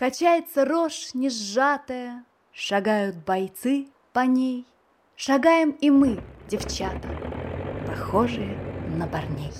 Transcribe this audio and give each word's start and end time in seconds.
Качается 0.00 0.64
рожь 0.64 1.10
несжатая, 1.12 2.24
Шагают 2.54 3.16
бойцы 3.16 3.88
по 4.14 4.20
ней, 4.20 4.64
Шагаем 5.14 5.72
и 5.72 5.90
мы, 5.90 6.24
девчата, 6.48 7.06
Похожие 7.86 8.56
на 8.96 9.06
парней. 9.06 9.52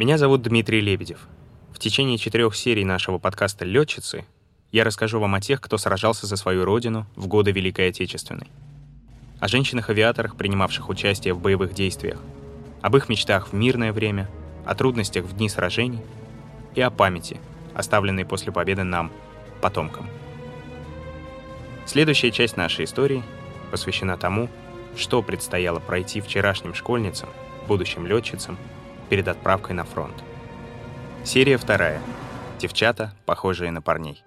Меня 0.00 0.18
зовут 0.18 0.42
Дмитрий 0.42 0.80
Лебедев. 0.80 1.28
В 1.72 1.78
течение 1.78 2.18
четырех 2.18 2.56
серий 2.56 2.84
нашего 2.84 3.18
подкаста 3.18 3.64
«Летчицы» 3.64 4.24
я 4.72 4.84
расскажу 4.84 5.20
вам 5.20 5.34
о 5.34 5.40
тех, 5.40 5.60
кто 5.60 5.76
сражался 5.76 6.26
за 6.26 6.36
свою 6.36 6.64
родину 6.64 7.06
в 7.14 7.26
годы 7.28 7.52
Великой 7.52 7.90
Отечественной. 7.90 8.48
О 9.38 9.46
женщинах-авиаторах, 9.46 10.34
принимавших 10.34 10.88
участие 10.88 11.34
в 11.34 11.40
боевых 11.40 11.74
действиях, 11.74 12.18
об 12.80 12.96
их 12.96 13.10
мечтах 13.10 13.48
в 13.48 13.52
мирное 13.52 13.92
время, 13.92 14.30
о 14.64 14.74
трудностях 14.74 15.26
в 15.26 15.36
дни 15.36 15.50
сражений 15.50 16.00
и 16.74 16.80
о 16.80 16.90
памяти, 16.90 17.38
оставленной 17.74 18.24
после 18.24 18.50
победы 18.50 18.82
нам, 18.82 19.12
потомкам. 19.60 20.08
Следующая 21.84 22.30
часть 22.30 22.56
нашей 22.56 22.86
истории 22.86 23.22
посвящена 23.70 24.16
тому, 24.16 24.48
что 24.96 25.22
предстояло 25.22 25.80
пройти 25.80 26.20
вчерашним 26.20 26.74
школьницам, 26.74 27.28
будущим 27.68 28.06
летчицам 28.06 28.56
перед 29.10 29.28
отправкой 29.28 29.74
на 29.74 29.84
фронт. 29.84 30.14
Серия 31.24 31.58
вторая. 31.58 32.00
Девчата, 32.58 33.12
похожие 33.26 33.70
на 33.70 33.82
парней. 33.82 34.22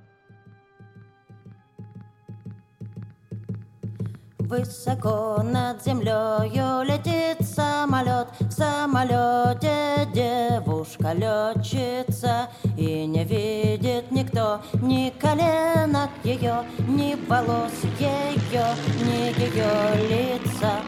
Высоко 4.48 5.42
над 5.42 5.84
землею 5.84 6.84
летит 6.84 7.42
самолет, 7.48 8.28
в 8.40 8.52
самолете 8.52 10.08
девушка 10.14 11.14
летчица, 11.14 12.50
и 12.78 13.08
не 13.08 13.24
видит 13.24 14.12
никто 14.12 14.62
ни 14.84 15.10
коленок 15.20 16.12
ее, 16.24 16.64
ни 16.88 17.16
волос 17.28 17.72
ее, 18.00 18.66
ни 19.04 19.34
ее 19.42 20.38
лица. 20.38 20.80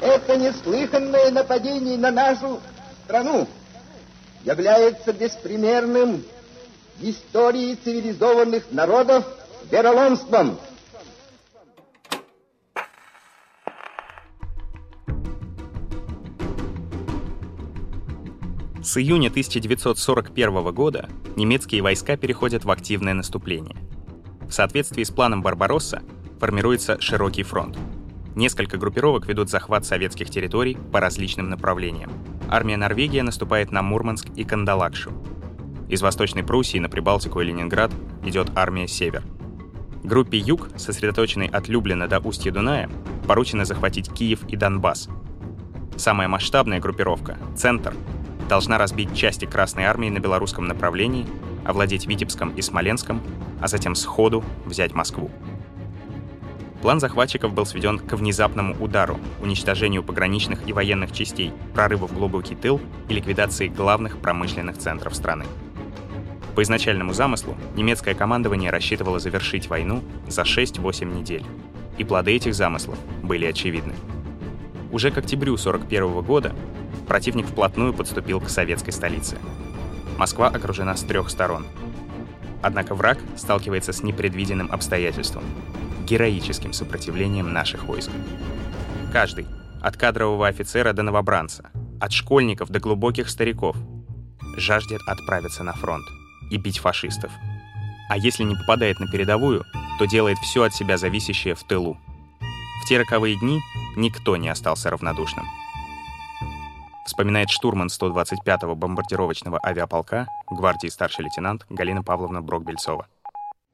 Это 0.00 0.38
неслыханное 0.38 1.30
нападение 1.32 1.98
на 1.98 2.10
нашу 2.10 2.60
страну 3.04 3.46
является 4.42 5.12
беспримерным 5.12 6.24
в 6.96 7.04
истории 7.04 7.74
цивилизованных 7.74 8.72
народов 8.72 9.26
вероломством. 9.70 10.58
С 18.92 18.98
июня 18.98 19.28
1941 19.28 20.70
года 20.74 21.08
немецкие 21.34 21.80
войска 21.80 22.18
переходят 22.18 22.66
в 22.66 22.70
активное 22.70 23.14
наступление. 23.14 23.74
В 24.46 24.52
соответствии 24.52 25.02
с 25.02 25.10
планом 25.10 25.40
Барбаросса 25.40 26.02
формируется 26.38 27.00
широкий 27.00 27.42
фронт. 27.42 27.78
Несколько 28.34 28.76
группировок 28.76 29.26
ведут 29.26 29.48
захват 29.48 29.86
советских 29.86 30.28
территорий 30.28 30.76
по 30.92 31.00
различным 31.00 31.48
направлениям. 31.48 32.12
Армия 32.50 32.76
Норвегия 32.76 33.22
наступает 33.22 33.72
на 33.72 33.80
Мурманск 33.80 34.26
и 34.36 34.44
Кандалакшу. 34.44 35.10
Из 35.88 36.02
Восточной 36.02 36.44
Пруссии 36.44 36.76
на 36.76 36.90
Прибалтику 36.90 37.40
и 37.40 37.46
Ленинград 37.46 37.92
идет 38.26 38.50
армия 38.54 38.86
Север. 38.88 39.22
Группе 40.04 40.36
Юг, 40.36 40.68
сосредоточенной 40.76 41.46
от 41.46 41.66
Люблина 41.66 42.08
до 42.08 42.18
устья 42.18 42.52
Дуная, 42.52 42.90
поручено 43.26 43.64
захватить 43.64 44.12
Киев 44.12 44.46
и 44.48 44.56
Донбасс. 44.56 45.08
Самая 45.96 46.28
масштабная 46.28 46.78
группировка, 46.78 47.38
Центр, 47.56 47.94
должна 48.52 48.76
разбить 48.76 49.16
части 49.16 49.46
Красной 49.46 49.84
Армии 49.84 50.10
на 50.10 50.18
белорусском 50.18 50.66
направлении, 50.66 51.26
овладеть 51.64 52.06
Витебском 52.06 52.50
и 52.50 52.60
Смоленском, 52.60 53.22
а 53.62 53.66
затем 53.66 53.94
сходу 53.94 54.44
взять 54.66 54.92
Москву. 54.92 55.30
План 56.82 57.00
захватчиков 57.00 57.54
был 57.54 57.64
сведен 57.64 57.98
к 57.98 58.12
внезапному 58.12 58.74
удару, 58.78 59.18
уничтожению 59.40 60.02
пограничных 60.02 60.68
и 60.68 60.74
военных 60.74 61.12
частей, 61.12 61.50
прорыву 61.72 62.06
в 62.06 62.12
глубокий 62.12 62.54
тыл 62.54 62.78
и 63.08 63.14
ликвидации 63.14 63.68
главных 63.68 64.18
промышленных 64.18 64.76
центров 64.76 65.14
страны. 65.14 65.46
По 66.54 66.62
изначальному 66.62 67.14
замыслу, 67.14 67.56
немецкое 67.74 68.14
командование 68.14 68.70
рассчитывало 68.70 69.18
завершить 69.18 69.70
войну 69.70 70.02
за 70.28 70.42
6-8 70.42 71.06
недель. 71.06 71.46
И 71.96 72.04
плоды 72.04 72.32
этих 72.32 72.54
замыслов 72.54 72.98
были 73.22 73.46
очевидны. 73.46 73.94
Уже 74.90 75.10
к 75.10 75.16
октябрю 75.16 75.54
1941 75.54 76.20
года 76.20 76.54
противник 77.12 77.44
вплотную 77.44 77.92
подступил 77.92 78.40
к 78.40 78.48
советской 78.48 78.90
столице. 78.90 79.36
Москва 80.16 80.48
окружена 80.48 80.96
с 80.96 81.02
трех 81.02 81.28
сторон. 81.28 81.66
Однако 82.62 82.94
враг 82.94 83.18
сталкивается 83.36 83.92
с 83.92 84.02
непредвиденным 84.02 84.72
обстоятельством— 84.72 85.44
героическим 86.06 86.72
сопротивлением 86.72 87.52
наших 87.52 87.84
войск. 87.84 88.10
Каждый, 89.12 89.46
от 89.82 89.98
кадрового 89.98 90.48
офицера 90.48 90.94
до 90.94 91.02
новобранца, 91.02 91.70
от 92.00 92.12
школьников 92.12 92.70
до 92.70 92.80
глубоких 92.80 93.28
стариков, 93.28 93.76
жаждет 94.56 95.02
отправиться 95.06 95.62
на 95.62 95.74
фронт 95.74 96.06
и 96.50 96.56
бить 96.56 96.78
фашистов. 96.78 97.30
А 98.08 98.16
если 98.16 98.42
не 98.42 98.54
попадает 98.54 99.00
на 99.00 99.06
передовую, 99.06 99.66
то 99.98 100.06
делает 100.06 100.38
все 100.38 100.62
от 100.62 100.74
себя 100.74 100.96
зависящее 100.96 101.56
в 101.56 101.62
тылу. 101.64 101.98
В 102.82 102.88
те 102.88 102.98
роковые 102.98 103.38
дни 103.38 103.60
никто 103.96 104.38
не 104.38 104.48
остался 104.48 104.88
равнодушным— 104.88 105.44
вспоминает 107.12 107.50
штурман 107.50 107.88
125-го 107.88 108.74
бомбардировочного 108.74 109.60
авиаполка 109.62 110.26
гвардии 110.50 110.88
старший 110.88 111.26
лейтенант 111.26 111.66
Галина 111.68 112.02
Павловна 112.02 112.40
Брокбельцова. 112.40 113.06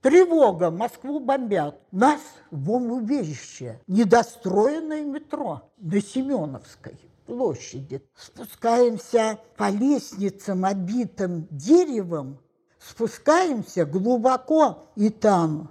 Тревога, 0.03 0.73
Москву 0.73 1.21
бомбят. 1.21 1.81
Нас 1.93 2.21
в 2.51 2.59
бомбоубежище. 2.59 3.81
Недостроенное 3.87 5.05
метро 5.05 5.71
на 5.79 6.01
Семеновской 6.01 6.99
площади. 7.27 8.03
Спускаемся 8.17 9.39
по 9.57 9.71
лестницам, 9.71 10.65
обитым 10.65 11.47
деревом. 11.53 12.41
Спускаемся 12.81 13.87
глубоко, 13.87 14.91
и 14.97 15.11
там 15.11 15.71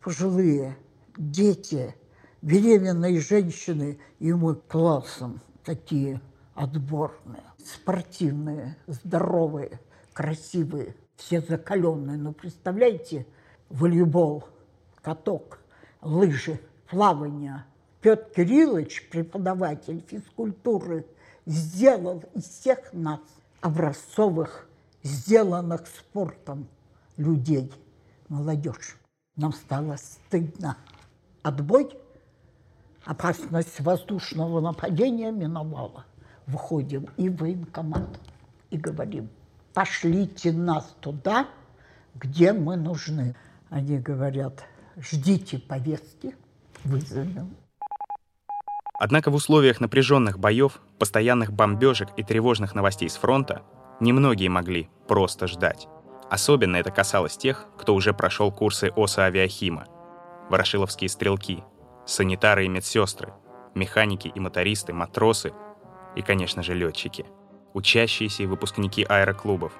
пожилые 0.00 0.76
дети, 1.16 1.96
беременные 2.42 3.20
женщины, 3.20 3.98
и 4.20 4.32
мы 4.32 4.54
классом 4.54 5.40
такие 5.64 6.20
отборные, 6.56 7.44
спортивные, 7.58 8.76
здоровые, 8.86 9.78
красивые, 10.12 10.96
все 11.16 11.40
закаленные. 11.40 12.16
Ну, 12.16 12.32
представляете, 12.32 13.26
волейбол, 13.68 14.44
каток, 15.02 15.60
лыжи, 16.00 16.58
плавание. 16.90 17.64
Петр 18.00 18.30
Кириллович, 18.34 19.08
преподаватель 19.10 20.04
физкультуры, 20.08 21.06
сделал 21.44 22.24
из 22.34 22.44
всех 22.44 22.92
нас 22.92 23.20
образцовых, 23.60 24.68
сделанных 25.02 25.86
спортом 25.86 26.66
людей, 27.16 27.72
молодежь. 28.28 28.96
Нам 29.36 29.52
стало 29.52 29.96
стыдно. 29.96 30.78
Отбой, 31.42 31.90
опасность 33.04 33.78
воздушного 33.80 34.60
нападения 34.60 35.30
миновала 35.30 36.06
выходим 36.46 37.08
и 37.16 37.28
в 37.28 37.36
военкомат 37.36 38.20
и 38.70 38.76
говорим, 38.76 39.28
пошлите 39.74 40.52
нас 40.52 40.96
туда, 41.00 41.48
где 42.14 42.52
мы 42.52 42.76
нужны. 42.76 43.36
Они 43.68 43.98
говорят, 43.98 44.64
ждите 44.96 45.58
повестки, 45.58 46.34
вызовем. 46.84 47.56
Однако 48.98 49.30
в 49.30 49.34
условиях 49.34 49.80
напряженных 49.80 50.38
боев, 50.38 50.80
постоянных 50.98 51.52
бомбежек 51.52 52.08
и 52.16 52.22
тревожных 52.22 52.74
новостей 52.74 53.10
с 53.10 53.16
фронта 53.16 53.62
немногие 54.00 54.48
могли 54.48 54.88
просто 55.06 55.46
ждать. 55.46 55.86
Особенно 56.30 56.76
это 56.76 56.90
касалось 56.90 57.36
тех, 57.36 57.66
кто 57.76 57.94
уже 57.94 58.14
прошел 58.14 58.50
курсы 58.50 58.90
ОСА 58.96 59.24
авиахима, 59.24 59.86
ворошиловские 60.48 61.10
стрелки, 61.10 61.62
санитары 62.06 62.64
и 62.64 62.68
медсестры, 62.68 63.34
механики 63.74 64.28
и 64.28 64.40
мотористы, 64.40 64.92
матросы— 64.92 65.52
и, 66.16 66.22
конечно 66.22 66.62
же, 66.62 66.74
летчики. 66.74 67.24
Учащиеся 67.74 68.42
и 68.42 68.46
выпускники 68.46 69.04
аэроклубов. 69.04 69.72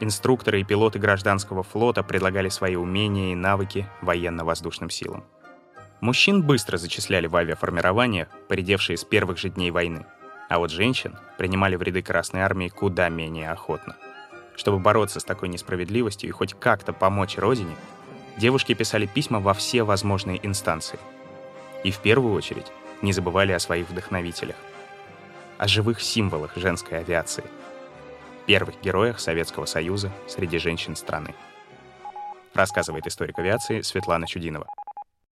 Инструкторы 0.00 0.60
и 0.60 0.64
пилоты 0.64 0.98
гражданского 0.98 1.62
флота 1.62 2.02
предлагали 2.02 2.48
свои 2.48 2.74
умения 2.74 3.32
и 3.32 3.36
навыки 3.36 3.86
военно-воздушным 4.02 4.90
силам. 4.90 5.24
Мужчин 6.00 6.42
быстро 6.42 6.76
зачисляли 6.76 7.28
в 7.28 7.36
авиаформирование, 7.36 8.28
поредевшие 8.48 8.98
с 8.98 9.04
первых 9.04 9.38
же 9.38 9.48
дней 9.48 9.70
войны. 9.70 10.04
А 10.50 10.58
вот 10.58 10.70
женщин 10.70 11.16
принимали 11.38 11.76
в 11.76 11.82
ряды 11.82 12.02
Красной 12.02 12.42
Армии 12.42 12.68
куда 12.68 13.08
менее 13.08 13.50
охотно. 13.50 13.96
Чтобы 14.56 14.78
бороться 14.78 15.20
с 15.20 15.24
такой 15.24 15.48
несправедливостью 15.48 16.28
и 16.28 16.32
хоть 16.32 16.54
как-то 16.54 16.92
помочь 16.92 17.38
Родине, 17.38 17.74
девушки 18.36 18.74
писали 18.74 19.06
письма 19.06 19.40
во 19.40 19.54
все 19.54 19.84
возможные 19.84 20.44
инстанции. 20.44 20.98
И 21.84 21.90
в 21.90 21.98
первую 22.00 22.34
очередь 22.34 22.66
не 23.00 23.12
забывали 23.12 23.52
о 23.52 23.58
своих 23.58 23.88
вдохновителях, 23.88 24.56
о 25.64 25.66
живых 25.66 26.02
символах 26.02 26.54
женской 26.56 26.98
авиации, 26.98 27.42
первых 28.44 28.82
героях 28.82 29.18
Советского 29.18 29.64
Союза 29.64 30.12
среди 30.28 30.58
женщин 30.58 30.94
страны. 30.94 31.34
Рассказывает 32.52 33.06
историк 33.06 33.38
авиации 33.38 33.80
Светлана 33.80 34.26
Чудинова. 34.26 34.66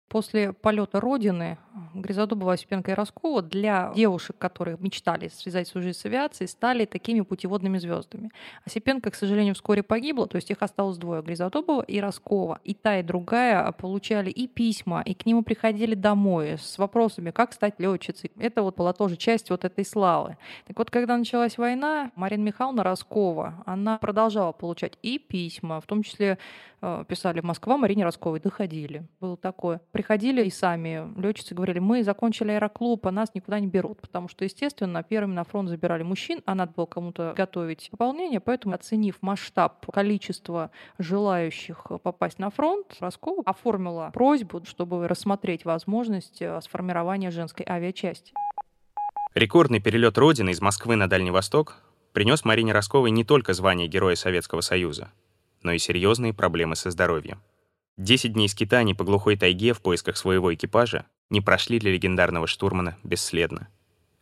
После 0.08 0.52
полета 0.52 1.00
Родины 1.00 1.58
Гризодубова, 1.94 2.54
Осипенко 2.54 2.92
и 2.92 2.94
Роскова 2.94 3.42
для 3.42 3.92
девушек, 3.94 4.36
которые 4.38 4.76
мечтали 4.80 5.28
связать 5.28 5.68
свою 5.68 5.84
жизнь 5.84 5.98
с 5.98 6.04
авиацией, 6.04 6.48
стали 6.48 6.84
такими 6.84 7.20
путеводными 7.20 7.78
звездами. 7.78 8.30
Осипенко, 8.64 9.10
к 9.10 9.14
сожалению, 9.14 9.54
вскоре 9.54 9.82
погибла, 9.82 10.26
то 10.26 10.36
есть 10.36 10.50
их 10.50 10.62
осталось 10.62 10.96
двое, 10.96 11.22
Гризодубова 11.22 11.82
и 11.82 12.00
Роскова. 12.00 12.60
И 12.64 12.74
та, 12.74 13.00
и 13.00 13.02
другая 13.02 13.72
получали 13.72 14.30
и 14.30 14.46
письма, 14.46 15.02
и 15.02 15.14
к 15.14 15.26
нему 15.26 15.42
приходили 15.42 15.94
домой 15.94 16.56
с 16.58 16.78
вопросами, 16.78 17.30
как 17.30 17.52
стать 17.52 17.74
летчицей. 17.78 18.30
Это 18.38 18.62
вот 18.62 18.76
была 18.76 18.92
тоже 18.92 19.16
часть 19.16 19.50
вот 19.50 19.64
этой 19.64 19.84
славы. 19.84 20.36
Так 20.66 20.78
вот, 20.78 20.90
когда 20.90 21.16
началась 21.16 21.58
война, 21.58 22.10
Марина 22.14 22.42
Михайловна 22.42 22.82
Роскова, 22.82 23.62
она 23.66 23.98
продолжала 23.98 24.52
получать 24.52 24.98
и 25.02 25.18
письма, 25.18 25.80
в 25.80 25.86
том 25.86 26.02
числе 26.02 26.38
э, 26.80 27.04
писали 27.08 27.40
Москва 27.40 27.76
Марине 27.76 28.04
Росковой, 28.04 28.40
доходили. 28.40 29.06
Было 29.20 29.36
такое 29.36 29.80
приходили 29.96 30.44
и 30.44 30.50
сами 30.50 31.10
летчицы 31.18 31.54
говорили, 31.54 31.78
мы 31.78 32.04
закончили 32.04 32.50
аэроклуб, 32.50 33.06
а 33.06 33.10
нас 33.10 33.34
никуда 33.34 33.58
не 33.60 33.66
берут, 33.66 33.98
потому 34.02 34.28
что, 34.28 34.44
естественно, 34.44 35.02
первыми 35.02 35.32
на 35.32 35.42
фронт 35.44 35.70
забирали 35.70 36.02
мужчин, 36.02 36.42
а 36.44 36.54
надо 36.54 36.74
было 36.76 36.84
кому-то 36.84 37.32
готовить 37.34 37.88
пополнение, 37.90 38.40
поэтому, 38.40 38.74
оценив 38.74 39.16
масштаб 39.22 39.90
количества 39.90 40.70
желающих 40.98 41.86
попасть 42.02 42.38
на 42.38 42.50
фронт, 42.50 42.94
Роскова 43.00 43.42
оформила 43.46 44.10
просьбу, 44.12 44.62
чтобы 44.66 45.08
рассмотреть 45.08 45.64
возможность 45.64 46.42
э, 46.42 46.60
сформирования 46.60 47.30
женской 47.30 47.64
авиачасти. 47.66 48.34
Рекордный 49.34 49.80
перелет 49.80 50.18
Родины 50.18 50.50
из 50.50 50.60
Москвы 50.60 50.96
на 50.96 51.08
Дальний 51.08 51.30
Восток 51.30 51.82
принес 52.12 52.44
Марине 52.44 52.74
Росковой 52.74 53.10
не 53.12 53.24
только 53.24 53.54
звание 53.54 53.88
Героя 53.88 54.14
Советского 54.14 54.60
Союза, 54.60 55.10
но 55.62 55.72
и 55.72 55.78
серьезные 55.78 56.34
проблемы 56.34 56.76
со 56.76 56.90
здоровьем. 56.90 57.40
Десять 57.96 58.34
дней 58.34 58.46
скитаний 58.48 58.94
по 58.94 59.04
глухой 59.04 59.38
тайге 59.38 59.72
в 59.72 59.80
поисках 59.80 60.18
своего 60.18 60.52
экипажа 60.52 61.06
не 61.30 61.40
прошли 61.40 61.78
для 61.78 61.92
легендарного 61.92 62.46
штурмана 62.46 62.98
бесследно. 63.02 63.68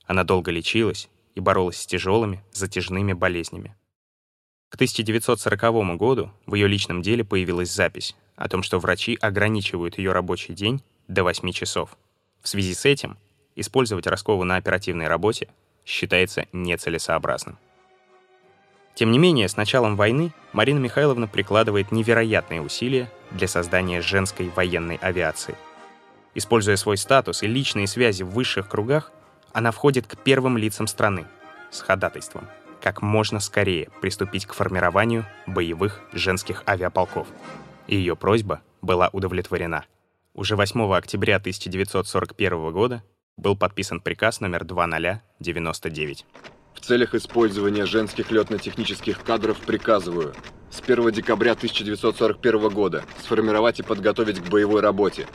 Она 0.07 0.23
долго 0.23 0.53
лечилась 0.53 1.09
и 1.35 1.41
боролась 1.41 1.81
с 1.81 1.87
тяжелыми, 1.87 2.45
затяжными 2.53 3.15
болезнями. 3.15 3.75
К 4.69 4.77
1940 4.77 5.97
году 5.97 6.31
в 6.47 6.55
ее 6.55 6.69
личном 6.69 7.03
деле 7.03 7.25
появилась 7.25 7.73
запись 7.73 8.15
о 8.37 8.49
том, 8.49 8.63
что 8.63 8.79
врачи 8.79 9.19
ограничивают 9.21 9.99
ее 9.99 10.13
рабочий 10.13 10.55
день 10.55 10.81
до 11.09 11.25
8 11.25 11.51
часов. 11.51 11.97
В 12.43 12.49
связи 12.49 12.75
с 12.75 12.85
этим 12.85 13.19
использовать 13.57 14.07
Роскову 14.07 14.45
на 14.45 14.55
оперативной 14.55 15.09
работе 15.09 15.49
считается 15.85 16.47
нецелесообразным. 16.53 17.59
Тем 18.95 19.11
не 19.11 19.19
менее, 19.19 19.49
с 19.49 19.57
началом 19.57 19.97
войны 19.97 20.33
Марина 20.55 20.79
Михайловна 20.79 21.27
прикладывает 21.27 21.93
невероятные 21.93 22.63
усилия 22.63 23.11
для 23.33 23.49
создания 23.49 24.01
женской 24.01 24.49
военной 24.49 24.97
авиации. 24.97 25.57
Используя 26.35 26.77
свой 26.77 26.97
статус 26.97 27.43
и 27.43 27.47
личные 27.47 27.87
связи 27.87 28.23
в 28.23 28.31
высших 28.31 28.69
кругах, 28.69 29.13
она 29.53 29.73
входит 29.73 30.07
к 30.07 30.17
первым 30.17 30.57
лицам 30.57 30.87
страны 30.87 31.27
с 31.71 31.81
ходатайством 31.81 32.49
как 32.85 33.01
можно 33.01 33.41
скорее 33.41 33.89
приступить 34.03 34.45
к 34.45 34.53
формированию 34.53 35.25
боевых 35.47 36.03
женских 36.13 36.63
авиаполков. 36.69 37.27
И 37.87 37.97
ее 37.97 38.15
просьба 38.15 38.61
была 38.83 39.09
удовлетворена. 39.11 39.87
Уже 40.35 40.55
8 40.55 40.93
октября 40.93 41.37
1941 41.37 42.73
года 42.73 43.03
был 43.39 43.57
подписан 43.57 44.01
приказ 44.01 44.41
номер 44.41 44.65
2099 44.65 46.27
целях 46.81 47.15
использования 47.15 47.87
женских 47.87 48.31
летно-технических 48.31 49.23
кадров 49.23 49.59
приказываю 49.59 50.35
с 50.71 50.81
1 50.81 51.11
декабря 51.13 51.53
1941 51.53 52.69
года 52.69 53.05
сформировать 53.23 53.81
и 53.81 53.83
подготовить 53.83 54.41
к 54.41 54.49
боевой 54.49 54.81
работе. 54.81 55.27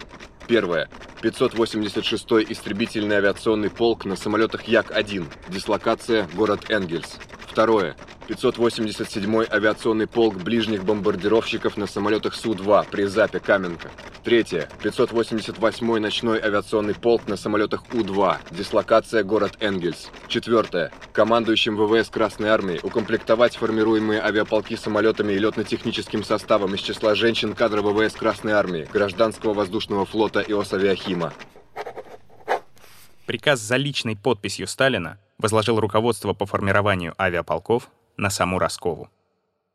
Первое. 0.49 0.89
586-й 1.21 2.51
истребительный 2.51 3.17
авиационный 3.17 3.69
полк 3.69 4.05
на 4.05 4.15
самолетах 4.15 4.63
Як-1, 4.63 5.27
дислокация 5.47 6.27
город 6.33 6.71
Энгельс. 6.71 7.19
Второе. 7.45 7.95
587-й 8.27 9.47
авиационный 9.51 10.07
полк 10.07 10.37
ближних 10.37 10.83
бомбардировщиков 10.85 11.77
на 11.77 11.85
самолетах 11.85 12.33
Су-2 12.33 12.87
при 12.89 13.05
Запе 13.05 13.39
Каменка. 13.39 13.91
Третье. 14.23 14.69
588-й 14.83 15.99
ночной 15.99 16.39
авиационный 16.39 16.93
полк 16.93 17.27
на 17.27 17.37
самолетах 17.37 17.83
У-2, 17.93 18.37
дислокация 18.51 19.23
город 19.23 19.57
Энгельс. 19.59 20.09
Четвертое. 20.27 20.91
Командующим 21.13 21.75
ВВС 21.75 22.09
Красной 22.09 22.49
Армии 22.49 22.79
укомплектовать 22.83 23.55
формируемые 23.55 24.21
авиаполки 24.21 24.75
самолетами 24.75 25.33
и 25.33 25.39
летно-техническим 25.39 26.23
составом 26.23 26.75
из 26.75 26.81
числа 26.81 27.15
женщин 27.15 27.55
кадра 27.55 27.81
ВВС 27.81 28.13
Красной 28.13 28.53
Армии, 28.53 28.87
Гражданского 28.91 29.53
воздушного 29.53 30.05
флота 30.05 30.38
и 30.41 30.53
Осавиахима. 30.53 31.33
Приказ 33.25 33.59
за 33.59 33.75
личной 33.75 34.15
подписью 34.15 34.67
Сталина 34.67 35.19
возложил 35.37 35.79
руководство 35.79 36.33
по 36.33 36.45
формированию 36.45 37.13
авиаполков 37.21 37.89
на 38.17 38.29
саму 38.29 38.59
Роскову. 38.59 39.09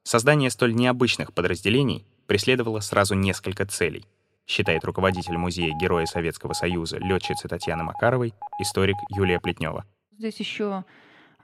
Создание 0.02 0.50
столь 0.50 0.74
необычных 0.74 1.32
подразделений 1.32 2.04
преследовало 2.26 2.80
сразу 2.80 3.14
несколько 3.14 3.64
целей, 3.64 4.04
считает 4.46 4.84
руководитель 4.84 5.36
музея 5.36 5.72
Героя 5.80 6.06
Советского 6.06 6.52
Союза 6.52 6.98
летчицы 6.98 7.48
Татьяны 7.48 7.84
Макаровой, 7.84 8.34
историк 8.60 8.96
Юлия 9.10 9.40
Плетнева. 9.40 9.84
Здесь 10.18 10.38
еще 10.38 10.84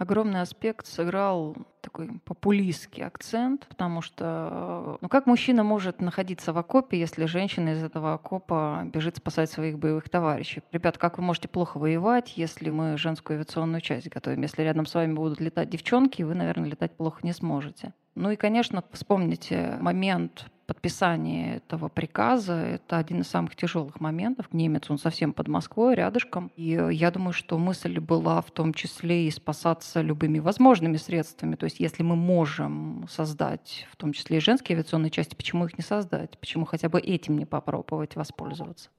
огромный 0.01 0.41
аспект 0.41 0.87
сыграл 0.87 1.55
такой 1.83 2.21
популистский 2.25 3.05
акцент, 3.05 3.67
потому 3.69 4.01
что 4.01 4.99
ну 5.01 5.09
как 5.09 5.27
мужчина 5.27 5.63
может 5.63 6.01
находиться 6.01 6.53
в 6.53 6.59
окопе, 6.59 6.99
если 6.99 7.27
женщина 7.27 7.71
из 7.71 7.85
этого 7.85 8.15
окопа 8.15 8.83
бежит 8.93 9.19
спасать 9.19 9.51
своих 9.51 9.79
боевых 9.79 10.09
товарищей? 10.09 10.63
Ребят, 10.73 10.97
как 10.97 11.19
вы 11.19 11.25
можете 11.25 11.49
плохо 11.49 11.79
воевать, 11.79 12.37
если 12.37 12.71
мы 12.71 12.97
женскую 12.97 13.37
авиационную 13.37 13.83
часть 13.83 14.09
готовим? 14.09 14.41
Если 14.43 14.63
рядом 14.63 14.87
с 14.87 14.95
вами 14.95 15.13
будут 15.13 15.41
летать 15.41 15.69
девчонки, 15.69 16.23
вы, 16.23 16.35
наверное, 16.35 16.71
летать 16.71 16.97
плохо 16.97 17.21
не 17.23 17.33
сможете. 17.33 17.93
Ну 18.15 18.31
и, 18.31 18.37
конечно, 18.37 18.83
вспомните 18.93 19.77
момент 19.81 20.47
подписание 20.71 21.57
этого 21.57 21.89
приказа— 21.89 22.55
это 22.55 22.99
один 22.99 23.23
из 23.23 23.27
самых 23.29 23.57
тяжелых 23.57 23.99
моментов. 23.99 24.47
Немец, 24.53 24.89
он 24.89 24.99
совсем 24.99 25.33
под 25.33 25.49
Москвой, 25.49 25.97
рядышком. 25.97 26.53
И 26.55 26.81
я 26.93 27.11
думаю, 27.11 27.33
что 27.33 27.59
мысль 27.59 27.99
была 27.99 28.41
в 28.41 28.53
том 28.53 28.73
числе 28.73 29.27
и 29.27 29.33
спасаться 29.33 30.01
любыми 30.01 30.39
возможными 30.39 30.97
средствами. 30.97 31.57
То 31.57 31.65
есть 31.65 31.81
если 31.81 32.05
мы 32.05 32.15
можем 32.15 33.09
создать, 33.11 33.89
в 33.91 33.97
том 33.97 34.13
числе 34.13 34.37
и 34.37 34.41
женские 34.41 34.77
авиационные 34.77 35.11
части, 35.11 35.35
почему 35.35 35.65
их 35.65 35.77
не 35.77 35.83
создать? 35.83 36.39
Почему 36.39 36.65
хотя 36.67 36.89
бы 36.89 37.01
этим 37.01 37.37
не 37.37 37.47
попробовать 37.47 38.15
воспользоваться? 38.15 38.91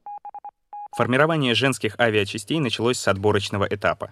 Формирование 0.97 1.55
женских 1.55 1.97
авиачастей 1.97 2.59
началось 2.59 2.99
с 2.99 3.07
отборочного 3.07 3.63
этапа. 3.63 4.11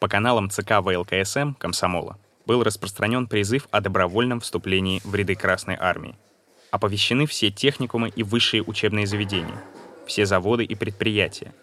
По 0.00 0.08
каналам 0.08 0.50
ЦК 0.50 0.82
ВЛКСМ 0.82 1.54
«Комсомола» 1.54 2.18
был 2.44 2.62
распространен 2.62 3.26
призыв 3.26 3.68
о 3.70 3.80
добровольном 3.80 4.40
вступлении 4.40 5.00
в 5.02 5.14
ряды 5.14 5.34
Красной 5.34 5.78
Армии 5.80 6.18
оповещены 6.74 7.26
все 7.26 7.52
техникумы 7.52 8.08
и 8.08 8.24
высшие 8.24 8.64
учебные 8.64 9.06
заведения, 9.06 9.62
все 10.08 10.26
заводы 10.26 10.64
и 10.64 10.74
предприятия. 10.74 11.54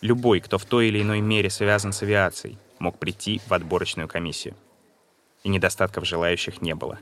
Любой, 0.00 0.40
кто 0.40 0.58
в 0.58 0.64
той 0.64 0.88
или 0.88 1.00
иной 1.00 1.20
мере 1.20 1.48
связан 1.48 1.92
с 1.92 2.02
авиацией, 2.02 2.58
мог 2.80 2.98
прийти 2.98 3.40
в 3.46 3.54
отборочную 3.54 4.08
комиссию. 4.08 4.56
И 5.44 5.48
недостатков 5.48 6.04
желающих 6.04 6.60
не 6.60 6.74
было. 6.74 6.98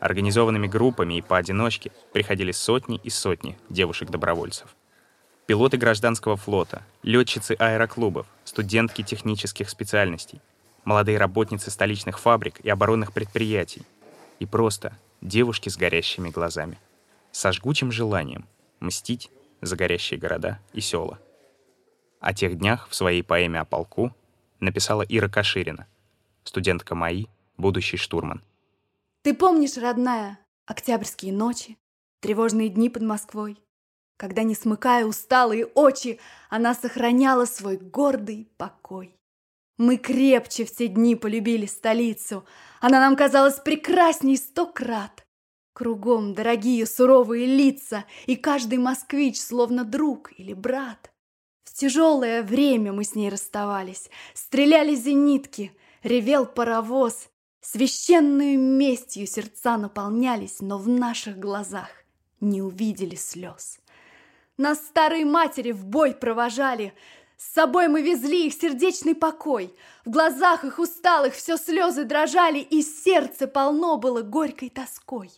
Организованными 0.00 0.66
группами 0.66 1.14
и 1.14 1.22
поодиночке 1.22 1.92
приходили 2.12 2.50
сотни 2.50 3.00
и 3.04 3.10
сотни 3.10 3.56
девушек-добровольцев. 3.68 4.74
Пилоты 5.46 5.76
гражданского 5.76 6.36
флота, 6.36 6.82
летчицы 7.04 7.52
аэроклубов, 7.60 8.26
студентки 8.42 9.02
технических 9.02 9.70
специальностей, 9.70 10.40
молодые 10.84 11.16
работницы 11.18 11.70
столичных 11.70 12.18
фабрик 12.18 12.58
и 12.58 12.68
оборонных 12.68 13.12
предприятий 13.12 13.82
и 14.40 14.46
просто 14.46 14.98
девушки 15.20 15.68
с 15.68 15.76
горящими 15.76 16.30
глазами 16.30 16.76
со 17.38 17.52
жгучим 17.52 17.92
желанием 17.92 18.48
мстить 18.80 19.30
за 19.60 19.76
горящие 19.76 20.18
города 20.18 20.58
и 20.72 20.80
села. 20.80 21.20
О 22.18 22.34
тех 22.34 22.58
днях 22.58 22.88
в 22.88 22.96
своей 22.96 23.22
поэме 23.22 23.60
о 23.60 23.64
полку 23.64 24.12
написала 24.58 25.02
Ира 25.02 25.28
Каширина, 25.28 25.86
студентка 26.42 26.96
МАИ, 26.96 27.26
будущий 27.56 27.96
штурман. 27.96 28.42
Ты 29.22 29.34
помнишь, 29.34 29.76
родная, 29.76 30.40
октябрьские 30.66 31.32
ночи, 31.32 31.78
тревожные 32.22 32.70
дни 32.70 32.90
под 32.90 33.02
Москвой, 33.02 33.56
когда, 34.16 34.42
не 34.42 34.56
смыкая 34.56 35.06
усталые 35.06 35.64
очи, 35.64 36.18
она 36.50 36.74
сохраняла 36.74 37.44
свой 37.44 37.76
гордый 37.76 38.48
покой. 38.56 39.14
Мы 39.76 39.96
крепче 39.96 40.64
в 40.64 40.72
те 40.74 40.88
дни 40.88 41.14
полюбили 41.14 41.66
столицу, 41.66 42.44
она 42.80 42.98
нам 42.98 43.14
казалась 43.14 43.60
прекрасней 43.60 44.36
сто 44.36 44.66
крат. 44.66 45.17
Кругом 45.78 46.34
дорогие 46.34 46.84
суровые 46.86 47.46
лица, 47.46 48.04
и 48.26 48.34
каждый 48.34 48.78
москвич 48.78 49.40
словно 49.40 49.84
друг 49.84 50.32
или 50.36 50.52
брат. 50.52 51.12
В 51.62 51.72
тяжелое 51.72 52.42
время 52.42 52.92
мы 52.92 53.04
с 53.04 53.14
ней 53.14 53.28
расставались, 53.28 54.10
стреляли 54.34 54.96
зенитки, 54.96 55.70
ревел 56.02 56.46
паровоз, 56.46 57.28
священную 57.60 58.58
местью 58.58 59.28
сердца 59.28 59.76
наполнялись, 59.76 60.56
но 60.58 60.78
в 60.78 60.88
наших 60.88 61.38
глазах 61.38 61.90
не 62.40 62.60
увидели 62.60 63.14
слез. 63.14 63.78
Нас 64.56 64.78
старые 64.78 65.26
матери 65.26 65.70
в 65.70 65.84
бой 65.84 66.12
провожали, 66.12 66.92
с 67.36 67.54
собой 67.54 67.86
мы 67.86 68.02
везли 68.02 68.48
их 68.48 68.54
сердечный 68.54 69.14
покой. 69.14 69.72
В 70.04 70.10
глазах 70.10 70.64
их 70.64 70.80
усталых 70.80 71.34
все 71.34 71.56
слезы 71.56 72.02
дрожали, 72.02 72.58
и 72.58 72.82
сердце 72.82 73.46
полно 73.46 73.96
было 73.96 74.22
горькой 74.22 74.70
тоской. 74.70 75.30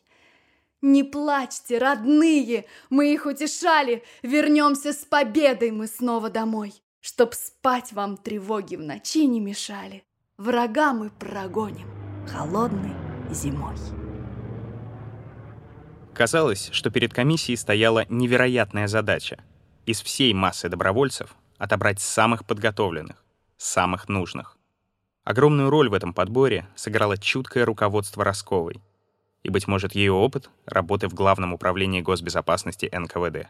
Не 0.83 1.05
плачьте, 1.05 1.79
родные, 1.79 2.67
мы 2.89 3.13
их 3.13 3.27
утешали, 3.27 4.03
Вернемся 4.23 4.93
с 4.93 5.05
победой 5.05 5.71
мы 5.73 5.87
снова 5.87 6.31
домой, 6.31 6.73
Чтоб 7.01 7.35
спать 7.35 7.93
вам 7.93 8.17
тревоги 8.17 8.77
в 8.77 8.81
ночи 8.81 9.27
не 9.27 9.41
мешали. 9.41 10.05
Врага 10.39 10.93
мы 10.95 11.11
прогоним 11.11 11.89
холодной 12.27 12.95
зимой. 13.31 13.77
Казалось, 16.15 16.71
что 16.73 16.91
перед 16.91 17.13
комиссией 17.13 17.57
стояла 17.57 18.07
невероятная 18.09 18.87
задача— 18.89 19.45
из 19.87 20.01
всей 20.03 20.33
массы 20.35 20.69
добровольцев 20.69 21.35
отобрать 21.59 22.01
самых 22.01 22.47
подготовленных, 22.47 23.25
самых 23.57 24.09
нужных. 24.09 24.57
Огромную 25.25 25.69
роль 25.69 25.89
в 25.89 25.95
этом 25.95 26.15
подборе 26.15 26.69
сыграло 26.77 27.19
чуткое 27.19 27.65
руководство 27.65 28.25
Росковой 28.25 28.81
и, 29.43 29.51
быть 29.51 29.67
может, 29.67 29.95
ее 29.95 30.13
опыт 30.13 30.51
работы 30.67 31.09
в 31.09 31.15
Главном 31.15 31.53
управлении 31.53 32.01
госбезопасности 32.01 32.91
НКВД. 32.93 33.49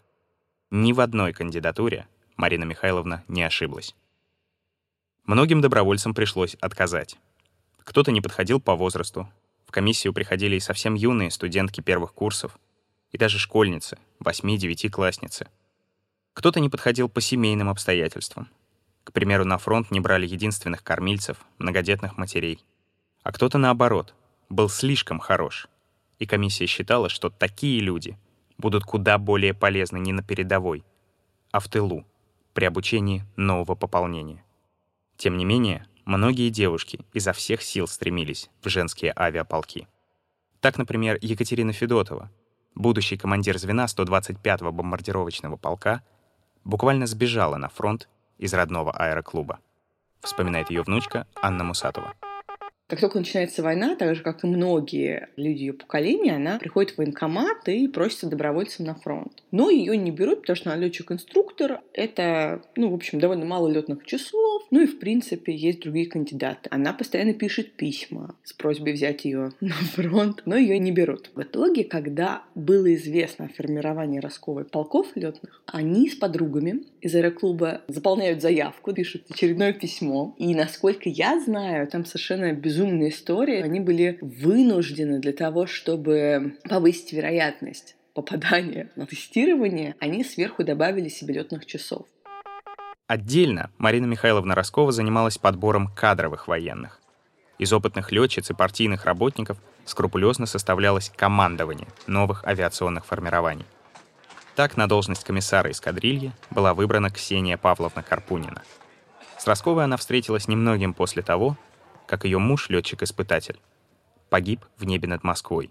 Ни 0.70 0.92
в 0.92 1.00
одной 1.00 1.32
кандидатуре 1.32 2.06
Марина 2.36 2.64
Михайловна 2.64 3.24
не 3.28 3.42
ошиблась. 3.42 3.94
Многим 5.24 5.60
добровольцам 5.60 6.14
пришлось 6.14 6.54
отказать. 6.54 7.16
Кто-то 7.84 8.12
не 8.12 8.20
подходил 8.20 8.60
по 8.60 8.74
возрасту. 8.74 9.28
В 9.66 9.72
комиссию 9.72 10.12
приходили 10.12 10.56
и 10.56 10.60
совсем 10.60 10.94
юные 10.94 11.30
студентки 11.30 11.80
первых 11.80 12.12
курсов, 12.12 12.58
и 13.12 13.18
даже 13.18 13.38
школьницы, 13.38 13.98
8-9-классницы— 14.20 15.48
кто-то 16.32 16.60
не 16.60 16.68
подходил 16.68 17.08
по 17.08 17.20
семейным 17.20 17.68
обстоятельствам. 17.68 18.48
К 19.04 19.12
примеру, 19.12 19.44
на 19.44 19.58
фронт 19.58 19.90
не 19.90 20.00
брали 20.00 20.26
единственных 20.26 20.82
кормильцев, 20.82 21.38
многодетных 21.58 22.16
матерей. 22.16 22.64
А 23.22 23.32
кто-то, 23.32 23.58
наоборот, 23.58 24.14
был 24.48 24.68
слишком 24.68 25.18
хорош. 25.18 25.68
И 26.20 26.26
комиссия 26.26 26.66
считала, 26.66 27.08
что 27.08 27.30
такие 27.30 27.80
люди 27.80 28.16
будут 28.58 28.84
куда 28.84 29.18
более 29.18 29.54
полезны 29.54 29.98
не 29.98 30.12
на 30.12 30.22
передовой, 30.22 30.84
а 31.50 31.58
в 31.58 31.68
тылу, 31.68 32.04
при 32.52 32.66
обучении 32.66 33.24
нового 33.36 33.74
пополнения. 33.74 34.44
Тем 35.16 35.36
не 35.36 35.44
менее, 35.44 35.86
многие 36.04 36.50
девушки 36.50 37.00
изо 37.14 37.32
всех 37.32 37.62
сил 37.62 37.88
стремились 37.88 38.50
в 38.62 38.68
женские 38.68 39.12
авиаполки. 39.16 39.88
Так, 40.60 40.76
например, 40.76 41.18
Екатерина 41.22 41.72
Федотова, 41.72 42.30
будущий 42.74 43.16
командир 43.16 43.58
звена 43.58 43.86
125-го 43.86 44.72
бомбардировочного 44.72 45.56
полка, 45.56 46.02
буквально 46.64 47.06
сбежала 47.06 47.56
на 47.56 47.70
фронт 47.70 48.08
из 48.36 48.52
родного 48.52 48.92
аэроклуба. 48.92 49.58
Вспоминает 50.20 50.70
ее 50.70 50.82
внучка 50.82 51.26
Анна 51.40 51.64
Мусатова. 51.64 52.14
Как 52.90 52.98
только 52.98 53.20
начинается 53.20 53.62
война, 53.62 53.94
так 53.94 54.16
же, 54.16 54.22
как 54.22 54.42
и 54.42 54.48
многие 54.48 55.28
люди 55.36 55.60
ее 55.60 55.72
поколения, 55.72 56.34
она 56.34 56.58
приходит 56.58 56.90
в 56.90 56.98
военкомат 56.98 57.68
и 57.68 57.86
просится 57.86 58.26
добровольцем 58.26 58.84
на 58.84 58.96
фронт. 58.96 59.44
Но 59.52 59.70
ее 59.70 59.96
не 59.96 60.10
берут, 60.10 60.40
потому 60.40 60.56
что 60.56 60.72
она 60.72 60.82
летчик-инструктор. 60.82 61.82
Это, 61.92 62.62
ну, 62.74 62.90
в 62.90 62.94
общем, 62.94 63.20
довольно 63.20 63.44
мало 63.44 63.68
летных 63.68 64.04
часов. 64.06 64.64
Ну 64.72 64.80
и, 64.80 64.86
в 64.86 64.98
принципе, 64.98 65.54
есть 65.54 65.82
другие 65.82 66.06
кандидаты. 66.06 66.68
Она 66.72 66.92
постоянно 66.92 67.32
пишет 67.32 67.74
письма 67.74 68.34
с 68.42 68.52
просьбой 68.52 68.94
взять 68.94 69.24
ее 69.24 69.52
на 69.60 69.74
фронт, 69.74 70.42
но 70.44 70.56
ее 70.56 70.76
не 70.80 70.90
берут. 70.90 71.30
В 71.34 71.42
итоге, 71.42 71.84
когда 71.84 72.42
было 72.56 72.92
известно 72.94 73.44
о 73.44 73.48
формировании 73.48 74.18
Росковой 74.18 74.64
полков 74.64 75.14
летных, 75.14 75.62
они 75.66 76.10
с 76.10 76.16
подругами 76.16 76.82
из 77.00 77.14
аэроклуба 77.14 77.82
заполняют 77.86 78.42
заявку, 78.42 78.92
пишут 78.92 79.26
очередное 79.30 79.72
письмо. 79.72 80.34
И, 80.38 80.56
насколько 80.56 81.08
я 81.08 81.40
знаю, 81.40 81.86
там 81.86 82.04
совершенно 82.04 82.52
безумно 82.52 82.79
безумные 82.80 83.10
истории, 83.10 83.60
они 83.60 83.80
были 83.80 84.18
вынуждены 84.22 85.18
для 85.18 85.32
того, 85.32 85.66
чтобы 85.66 86.56
повысить 86.68 87.12
вероятность 87.12 87.96
попадания 88.14 88.90
на 88.96 89.06
тестирование, 89.06 89.94
они 90.00 90.24
сверху 90.24 90.64
добавили 90.64 91.08
себе 91.08 91.34
летных 91.34 91.66
часов. 91.66 92.06
Отдельно 93.06 93.70
Марина 93.76 94.06
Михайловна 94.06 94.54
Роскова 94.54 94.92
занималась 94.92 95.36
подбором 95.36 95.88
кадровых 95.94 96.48
военных. 96.48 97.00
Из 97.58 97.72
опытных 97.72 98.12
летчиц 98.12 98.50
и 98.50 98.54
партийных 98.54 99.04
работников 99.04 99.58
скрупулезно 99.84 100.46
составлялось 100.46 101.12
командование 101.14 101.88
новых 102.06 102.44
авиационных 102.44 103.04
формирований. 103.04 103.66
Так 104.54 104.76
на 104.76 104.88
должность 104.88 105.24
комиссара 105.24 105.70
эскадрильи 105.70 106.32
была 106.50 106.72
выбрана 106.72 107.10
Ксения 107.10 107.58
Павловна 107.58 108.02
Карпунина. 108.02 108.62
С 109.38 109.46
Росковой 109.46 109.84
она 109.84 109.96
встретилась 109.96 110.48
немногим 110.48 110.94
после 110.94 111.22
того, 111.22 111.56
как 112.10 112.24
ее 112.24 112.38
муж, 112.38 112.70
летчик-испытатель, 112.70 113.60
погиб 114.30 114.64
в 114.76 114.84
небе 114.84 115.06
над 115.06 115.22
Москвой, 115.22 115.70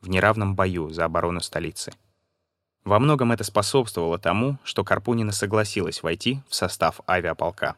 в 0.00 0.08
неравном 0.08 0.54
бою 0.54 0.88
за 0.88 1.04
оборону 1.04 1.42
столицы. 1.42 1.92
Во 2.86 2.98
многом 2.98 3.30
это 3.30 3.44
способствовало 3.44 4.18
тому, 4.18 4.56
что 4.64 4.84
Карпунина 4.84 5.32
согласилась 5.32 6.02
войти 6.02 6.40
в 6.48 6.54
состав 6.54 7.02
авиаполка, 7.06 7.76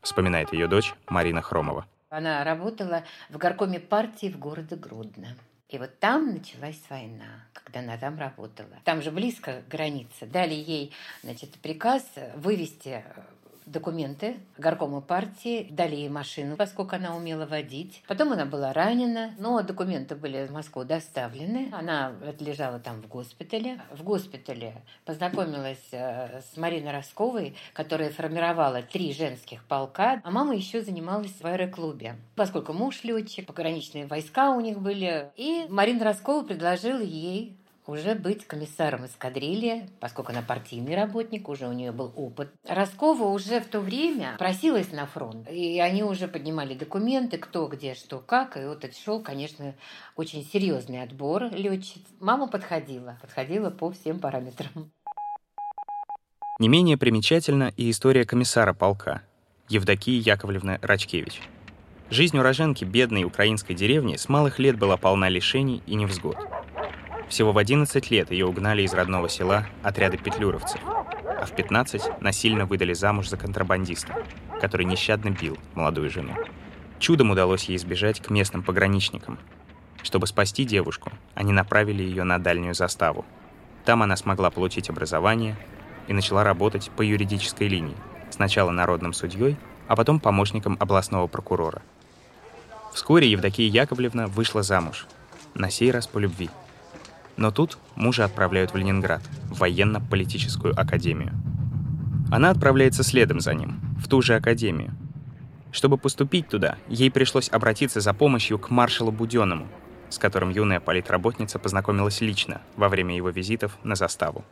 вспоминает 0.00 0.52
ее 0.52 0.68
дочь 0.68 0.94
Марина 1.08 1.42
Хромова. 1.42 1.86
Она 2.08 2.44
работала 2.44 3.02
в 3.30 3.36
горкоме 3.36 3.80
партии 3.80 4.30
в 4.30 4.38
городе 4.38 4.76
Гродно. 4.76 5.36
И 5.70 5.78
вот 5.78 5.98
там 5.98 6.34
началась 6.34 6.80
война, 6.88 7.48
когда 7.52 7.80
она 7.80 7.96
там 7.96 8.16
работала. 8.16 8.78
Там 8.84 9.02
же 9.02 9.10
близко 9.10 9.64
граница. 9.68 10.26
Дали 10.26 10.54
ей 10.54 10.92
значит, 11.24 11.54
приказ 11.54 12.04
вывести 12.36 13.02
документы 13.66 14.36
горкома 14.58 15.00
партии, 15.00 15.68
дали 15.70 15.96
ей 15.96 16.08
машину, 16.08 16.56
поскольку 16.56 16.96
она 16.96 17.16
умела 17.16 17.46
водить. 17.46 18.02
Потом 18.06 18.32
она 18.32 18.44
была 18.44 18.72
ранена, 18.72 19.34
но 19.38 19.62
документы 19.62 20.14
были 20.14 20.46
в 20.46 20.52
Москву 20.52 20.84
доставлены. 20.84 21.68
Она 21.72 22.12
отлежала 22.26 22.78
там 22.78 23.00
в 23.02 23.08
госпитале. 23.08 23.80
В 23.92 24.02
госпитале 24.02 24.82
познакомилась 25.04 25.88
э, 25.92 26.40
с 26.40 26.56
Мариной 26.56 26.92
Росковой, 26.92 27.56
которая 27.72 28.10
формировала 28.10 28.82
три 28.82 29.12
женских 29.12 29.64
полка, 29.64 30.20
а 30.22 30.30
мама 30.30 30.54
еще 30.54 30.82
занималась 30.82 31.40
в 31.40 31.44
аэроклубе. 31.44 32.16
Поскольку 32.36 32.72
муж 32.72 33.04
летчик, 33.04 33.46
пограничные 33.46 34.06
войска 34.06 34.50
у 34.50 34.60
них 34.60 34.80
были, 34.80 35.30
и 35.36 35.66
Марина 35.68 36.04
Роскова 36.04 36.44
предложила 36.44 37.00
ей 37.00 37.56
уже 37.86 38.14
быть 38.14 38.46
комиссаром 38.46 39.06
эскадрильи, 39.06 39.88
поскольку 40.00 40.32
она 40.32 40.42
партийный 40.42 40.94
работник, 40.94 41.48
уже 41.48 41.66
у 41.66 41.72
нее 41.72 41.92
был 41.92 42.12
опыт. 42.16 42.50
Роскова 42.68 43.24
уже 43.24 43.60
в 43.60 43.66
то 43.66 43.80
время 43.80 44.36
просилась 44.38 44.92
на 44.92 45.06
фронт, 45.06 45.48
и 45.50 45.78
они 45.80 46.02
уже 46.02 46.28
поднимали 46.28 46.74
документы, 46.74 47.38
кто, 47.38 47.66
где, 47.66 47.94
что, 47.94 48.18
как, 48.18 48.56
и 48.56 48.64
вот 48.64 48.84
это 48.84 48.96
шел, 48.96 49.20
конечно, 49.20 49.74
очень 50.16 50.44
серьезный 50.44 51.02
отбор 51.02 51.50
летчиц. 51.52 52.02
Мама 52.20 52.46
подходила, 52.46 53.18
подходила 53.20 53.70
по 53.70 53.90
всем 53.90 54.18
параметрам. 54.18 54.90
Не 56.60 56.68
менее 56.68 56.96
примечательна 56.96 57.72
и 57.76 57.90
история 57.90 58.24
комиссара 58.24 58.72
полка 58.72 59.22
Евдокии 59.68 60.22
Яковлевны 60.22 60.78
Рачкевич. 60.82 61.40
Жизнь 62.10 62.38
уроженки 62.38 62.84
бедной 62.84 63.24
украинской 63.24 63.74
деревни 63.74 64.16
с 64.16 64.28
малых 64.28 64.58
лет 64.60 64.78
была 64.78 64.96
полна 64.96 65.28
лишений 65.28 65.82
и 65.86 65.96
невзгод. 65.96 66.36
Всего 67.28 67.52
в 67.52 67.58
11 67.58 68.10
лет 68.10 68.30
ее 68.30 68.46
угнали 68.46 68.82
из 68.82 68.92
родного 68.92 69.28
села 69.28 69.66
отряды 69.82 70.18
петлюровцев, 70.18 70.80
а 70.84 71.46
в 71.46 71.52
15 71.52 72.20
насильно 72.20 72.66
выдали 72.66 72.92
замуж 72.92 73.28
за 73.28 73.36
контрабандиста, 73.36 74.14
который 74.60 74.86
нещадно 74.86 75.30
бил 75.30 75.58
молодую 75.74 76.10
жену. 76.10 76.34
Чудом 76.98 77.30
удалось 77.30 77.64
ей 77.64 77.76
избежать 77.76 78.20
к 78.20 78.30
местным 78.30 78.62
пограничникам. 78.62 79.38
Чтобы 80.02 80.26
спасти 80.26 80.64
девушку, 80.64 81.12
они 81.34 81.52
направили 81.52 82.02
ее 82.02 82.24
на 82.24 82.38
дальнюю 82.38 82.74
заставу. 82.74 83.24
Там 83.84 84.02
она 84.02 84.16
смогла 84.16 84.50
получить 84.50 84.90
образование 84.90 85.56
и 86.08 86.12
начала 86.12 86.44
работать 86.44 86.90
по 86.94 87.02
юридической 87.02 87.68
линии, 87.68 87.96
сначала 88.30 88.70
народным 88.70 89.12
судьей, 89.12 89.56
а 89.88 89.96
потом 89.96 90.20
помощником 90.20 90.76
областного 90.78 91.26
прокурора. 91.26 91.82
Вскоре 92.92 93.30
Евдокия 93.30 93.68
Яковлевна 93.68 94.26
вышла 94.26 94.62
замуж, 94.62 95.06
на 95.54 95.70
сей 95.70 95.90
раз 95.90 96.06
по 96.06 96.18
любви– 96.18 96.50
но 97.36 97.50
тут 97.50 97.78
мужа 97.94 98.24
отправляют 98.24 98.72
в 98.72 98.76
Ленинград, 98.76 99.22
в 99.50 99.58
военно-политическую 99.58 100.78
академию. 100.78 101.32
Она 102.30 102.50
отправляется 102.50 103.02
следом 103.02 103.40
за 103.40 103.54
ним, 103.54 103.80
в 103.98 104.08
ту 104.08 104.22
же 104.22 104.34
академию. 104.34 104.94
Чтобы 105.72 105.98
поступить 105.98 106.48
туда, 106.48 106.76
ей 106.88 107.10
пришлось 107.10 107.50
обратиться 107.50 108.00
за 108.00 108.14
помощью 108.14 108.58
к 108.58 108.70
маршалу 108.70 109.10
Буденному, 109.10 109.66
с 110.08 110.18
которым 110.18 110.50
юная 110.50 110.80
политработница 110.80 111.58
познакомилась 111.58 112.20
лично 112.20 112.60
во 112.76 112.88
время 112.88 113.16
его 113.16 113.30
визитов 113.30 113.76
на 113.82 113.96
заставу. 113.96 114.44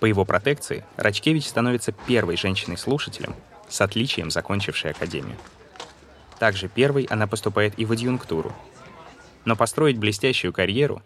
По 0.00 0.06
его 0.06 0.24
протекции 0.24 0.84
Рачкевич 0.96 1.46
становится 1.46 1.92
первой 1.92 2.36
женщиной-слушателем 2.36 3.34
с 3.68 3.80
отличием 3.80 4.30
закончившей 4.30 4.90
академию. 4.90 5.36
Также 6.38 6.68
первой 6.68 7.04
она 7.04 7.26
поступает 7.26 7.78
и 7.78 7.84
в 7.84 7.92
адъюнктуру. 7.92 8.52
Но 9.44 9.56
построить 9.56 9.96
блестящую 9.96 10.52
карьеру 10.52 11.02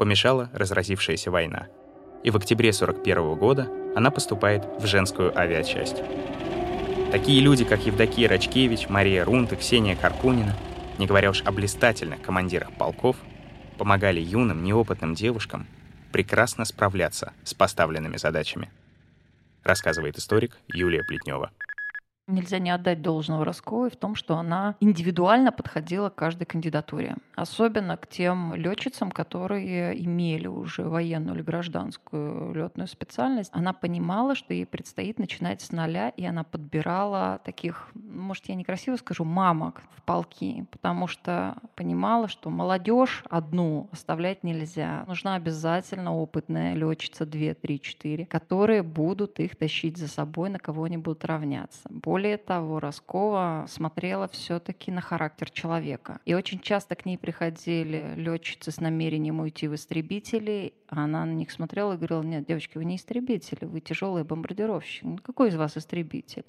помешала 0.00 0.48
разразившаяся 0.54 1.30
война. 1.30 1.66
И 2.24 2.30
в 2.30 2.36
октябре 2.38 2.72
41 2.72 3.34
года 3.34 3.68
она 3.94 4.10
поступает 4.10 4.64
в 4.78 4.86
женскую 4.86 5.38
авиачасть. 5.38 5.96
Такие 7.12 7.42
люди, 7.42 7.66
как 7.66 7.84
Евдокия 7.84 8.26
Рачкевич, 8.26 8.88
Мария 8.88 9.26
Рунт 9.26 9.52
и 9.52 9.56
Ксения 9.56 9.94
Карпунина, 9.94 10.56
не 10.96 11.06
говоря 11.06 11.28
уж 11.28 11.42
о 11.42 11.52
блистательных 11.52 12.22
командирах 12.22 12.72
полков, 12.72 13.16
помогали 13.76 14.20
юным, 14.20 14.64
неопытным 14.64 15.12
девушкам 15.12 15.66
прекрасно 16.12 16.64
справляться 16.64 17.34
с 17.44 17.52
поставленными 17.52 18.16
задачами. 18.16 18.70
Рассказывает 19.64 20.16
историк 20.16 20.56
Юлия 20.72 21.04
Плетнева. 21.04 21.50
Нельзя 22.30 22.58
не 22.58 22.70
отдать 22.70 23.02
должного 23.02 23.44
Росковой 23.44 23.90
в 23.90 23.96
том, 23.96 24.14
что 24.14 24.36
она 24.36 24.76
индивидуально 24.80 25.52
подходила 25.52 26.10
к 26.10 26.14
каждой 26.14 26.44
кандидатуре. 26.44 27.16
Особенно 27.34 27.96
к 27.96 28.06
тем 28.06 28.54
летчицам, 28.54 29.10
которые 29.10 30.02
имели 30.04 30.46
уже 30.46 30.82
военную 30.82 31.36
или 31.36 31.42
гражданскую 31.42 32.52
летную 32.54 32.86
специальность. 32.86 33.50
Она 33.52 33.72
понимала, 33.72 34.34
что 34.34 34.54
ей 34.54 34.66
предстоит 34.66 35.18
начинать 35.18 35.60
с 35.60 35.72
нуля, 35.72 36.10
и 36.10 36.24
она 36.24 36.44
подбирала 36.44 37.40
таких, 37.44 37.88
может, 37.94 38.46
я 38.46 38.54
некрасиво 38.54 38.96
скажу, 38.96 39.24
мамок 39.24 39.82
в 39.96 40.02
полки, 40.02 40.66
потому 40.70 41.06
что 41.06 41.56
понимала, 41.74 42.28
что 42.28 42.50
молодежь 42.50 43.24
одну 43.28 43.88
оставлять 43.92 44.44
нельзя. 44.44 45.04
Нужна 45.06 45.34
обязательно 45.34 46.14
опытная 46.14 46.74
летчица 46.74 47.26
2, 47.26 47.54
3, 47.54 47.80
4, 47.80 48.26
которые 48.26 48.82
будут 48.82 49.40
их 49.40 49.56
тащить 49.56 49.96
за 49.96 50.08
собой, 50.08 50.50
на 50.50 50.58
кого 50.58 50.84
они 50.84 50.98
будут 50.98 51.24
равняться. 51.24 51.80
Более 51.88 52.19
более 52.20 52.36
того, 52.36 52.80
Роскова 52.80 53.64
смотрела 53.66 54.28
все-таки 54.28 54.90
на 54.92 55.00
характер 55.00 55.48
человека. 55.48 56.20
И 56.26 56.34
очень 56.34 56.60
часто 56.60 56.94
к 56.94 57.06
ней 57.06 57.16
приходили 57.16 58.12
летчицы 58.14 58.70
с 58.70 58.78
намерением 58.78 59.40
уйти 59.40 59.68
в 59.68 59.74
истребители, 59.74 60.74
а 60.88 61.04
она 61.04 61.24
на 61.24 61.32
них 61.32 61.50
смотрела 61.50 61.94
и 61.94 61.96
говорила, 61.96 62.22
нет, 62.22 62.44
девочки, 62.44 62.76
вы 62.76 62.84
не 62.84 62.96
истребители, 62.96 63.64
вы 63.64 63.80
тяжелые 63.80 64.24
бомбардировщики. 64.24 65.06
Ну, 65.06 65.16
какой 65.16 65.48
из 65.48 65.56
вас 65.56 65.78
истребитель? 65.78 66.44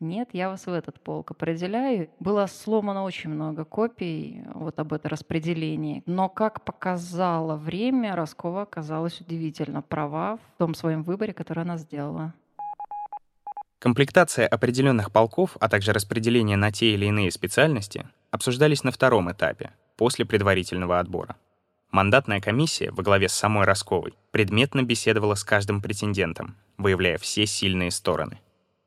Нет, 0.00 0.30
я 0.32 0.48
вас 0.48 0.66
в 0.66 0.72
этот 0.72 1.00
полк 1.00 1.30
определяю. 1.30 2.10
Было 2.18 2.46
сломано 2.46 3.04
очень 3.04 3.30
много 3.30 3.64
копий 3.64 4.42
вот 4.52 4.80
об 4.80 4.92
это 4.92 5.08
распределении. 5.08 6.02
Но, 6.04 6.28
как 6.28 6.64
показало 6.64 7.54
время, 7.54 8.16
Роскова 8.16 8.62
оказалась 8.62 9.20
удивительно 9.20 9.82
права 9.82 10.38
в 10.38 10.58
том 10.58 10.74
своем 10.74 11.04
выборе, 11.04 11.32
который 11.32 11.62
она 11.62 11.76
сделала. 11.76 12.34
Комплектация 13.82 14.46
определенных 14.46 15.10
полков, 15.10 15.56
а 15.58 15.68
также 15.68 15.92
распределение 15.92 16.56
на 16.56 16.70
те 16.70 16.94
или 16.94 17.06
иные 17.06 17.32
специальности 17.32 18.08
обсуждались 18.30 18.84
на 18.84 18.92
втором 18.92 19.32
этапе, 19.32 19.72
после 19.96 20.24
предварительного 20.24 21.00
отбора. 21.00 21.34
Мандатная 21.90 22.40
комиссия 22.40 22.92
во 22.92 23.02
главе 23.02 23.28
с 23.28 23.32
самой 23.32 23.64
Росковой 23.64 24.14
предметно 24.30 24.84
беседовала 24.84 25.34
с 25.34 25.42
каждым 25.42 25.82
претендентом, 25.82 26.54
выявляя 26.78 27.18
все 27.18 27.44
сильные 27.44 27.90
стороны. 27.90 28.38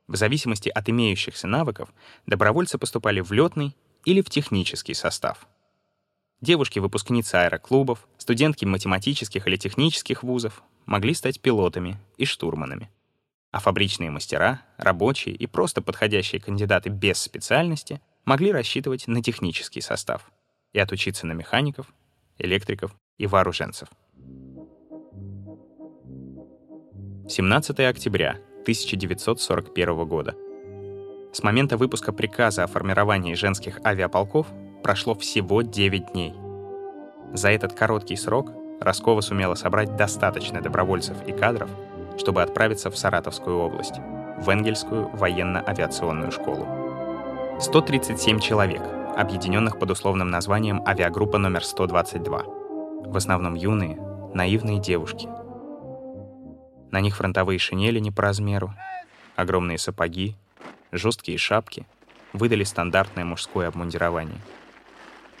В 0.08 0.16
зависимости 0.16 0.70
от 0.70 0.88
имеющихся 0.88 1.46
навыков 1.46 1.90
добровольцы 2.24 2.78
поступали 2.78 3.20
в 3.20 3.30
летный 3.32 3.76
или 4.06 4.22
в 4.22 4.30
технический 4.30 4.94
состав. 4.94 5.46
Девушки-выпускницы 6.40 7.34
аэроклубов, 7.34 8.08
студентки 8.16 8.64
математических 8.64 9.46
или 9.46 9.56
технических 9.56 10.22
вузов 10.22 10.62
могли 10.86 11.12
стать 11.12 11.42
пилотами 11.42 12.00
и 12.16 12.24
штурманами 12.24 12.88
а 13.56 13.58
фабричные 13.58 14.10
мастера, 14.10 14.60
рабочие 14.76 15.34
и 15.34 15.46
просто 15.46 15.80
подходящие 15.80 16.42
кандидаты 16.42 16.90
без 16.90 17.16
специальности 17.16 18.02
могли 18.26 18.52
рассчитывать 18.52 19.08
на 19.08 19.22
технический 19.22 19.80
состав 19.80 20.30
и 20.74 20.78
отучиться 20.78 21.26
на 21.26 21.32
механиков, 21.32 21.86
электриков 22.36 22.94
и 23.16 23.26
вооруженцев. 23.26 23.88
17 27.30 27.80
октября 27.80 28.32
1941 28.64 30.04
года. 30.04 30.34
С 31.32 31.42
момента 31.42 31.78
выпуска 31.78 32.12
приказа 32.12 32.64
о 32.64 32.66
формировании 32.66 33.32
женских 33.32 33.80
авиаполков 33.86 34.48
прошло 34.82 35.14
всего 35.14 35.62
9 35.62 36.12
дней. 36.12 36.34
За 37.32 37.48
этот 37.50 37.72
короткий 37.72 38.16
срок 38.16 38.52
Роскова 38.82 39.22
сумела 39.22 39.54
собрать 39.54 39.96
достаточно 39.96 40.60
добровольцев 40.60 41.16
и 41.26 41.32
кадров, 41.32 41.70
чтобы 42.18 42.42
отправиться 42.42 42.90
в 42.90 42.96
Саратовскую 42.96 43.58
область, 43.58 44.00
в 44.38 44.48
Энгельскую 44.48 45.08
военно-авиационную 45.08 46.32
школу. 46.32 46.66
137 47.60 48.40
человек, 48.40 48.82
объединенных 49.16 49.78
под 49.78 49.90
условным 49.90 50.28
названием 50.28 50.82
авиагруппа 50.86 51.38
номер 51.38 51.64
122. 51.64 52.42
В 53.06 53.16
основном 53.16 53.54
юные, 53.54 53.96
наивные 54.34 54.78
девушки. 54.78 55.28
На 56.90 57.00
них 57.00 57.16
фронтовые 57.16 57.58
шинели 57.58 57.98
не 57.98 58.10
по 58.10 58.22
размеру, 58.22 58.74
огромные 59.34 59.78
сапоги, 59.78 60.36
жесткие 60.92 61.38
шапки, 61.38 61.86
выдали 62.32 62.64
стандартное 62.64 63.24
мужское 63.24 63.68
обмундирование. 63.68 64.38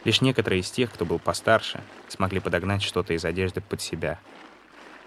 Лишь 0.04 0.20
некоторые 0.20 0.60
из 0.60 0.70
тех, 0.70 0.92
кто 0.92 1.04
был 1.04 1.18
постарше, 1.18 1.80
смогли 2.08 2.40
подогнать 2.40 2.82
что-то 2.82 3.12
из 3.12 3.24
одежды 3.24 3.60
под 3.60 3.80
себя— 3.80 4.18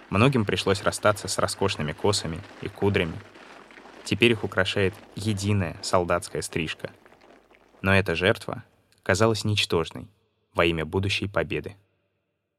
Многим 0.09 0.43
пришлось 0.43 0.81
расстаться 0.81 1.27
с 1.27 1.37
роскошными 1.37 1.91
косами 1.91 2.39
и 2.61 2.67
кудрями. 2.67 3.17
Теперь 4.03 4.31
их 4.31 4.43
украшает 4.43 4.93
единая 5.15 5.77
солдатская 5.81 6.41
стрижка. 6.41 6.89
Но 7.81 7.95
эта 7.95 8.15
жертва 8.15 8.63
казалась 9.03 9.45
ничтожной 9.45 10.09
во 10.53 10.65
имя 10.65 10.83
будущей 10.85 11.27
победы. 11.27 11.75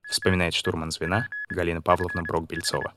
Вспоминает 0.09 0.55
штурман 0.55 0.91
звена 0.91 1.27
Галина 1.49 1.83
Павловна 1.83 2.23
Брок-Бельцова. 2.23 2.93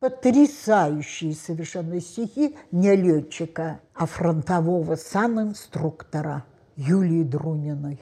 Потрясающие 0.00 1.32
совершенно 1.34 2.00
стихи 2.00 2.56
не 2.70 2.94
летчика, 2.94 3.80
а 3.94 4.06
фронтового 4.06 4.96
санинструктора 4.96 6.44
Юлии 6.76 7.22
Друниной. 7.22 8.00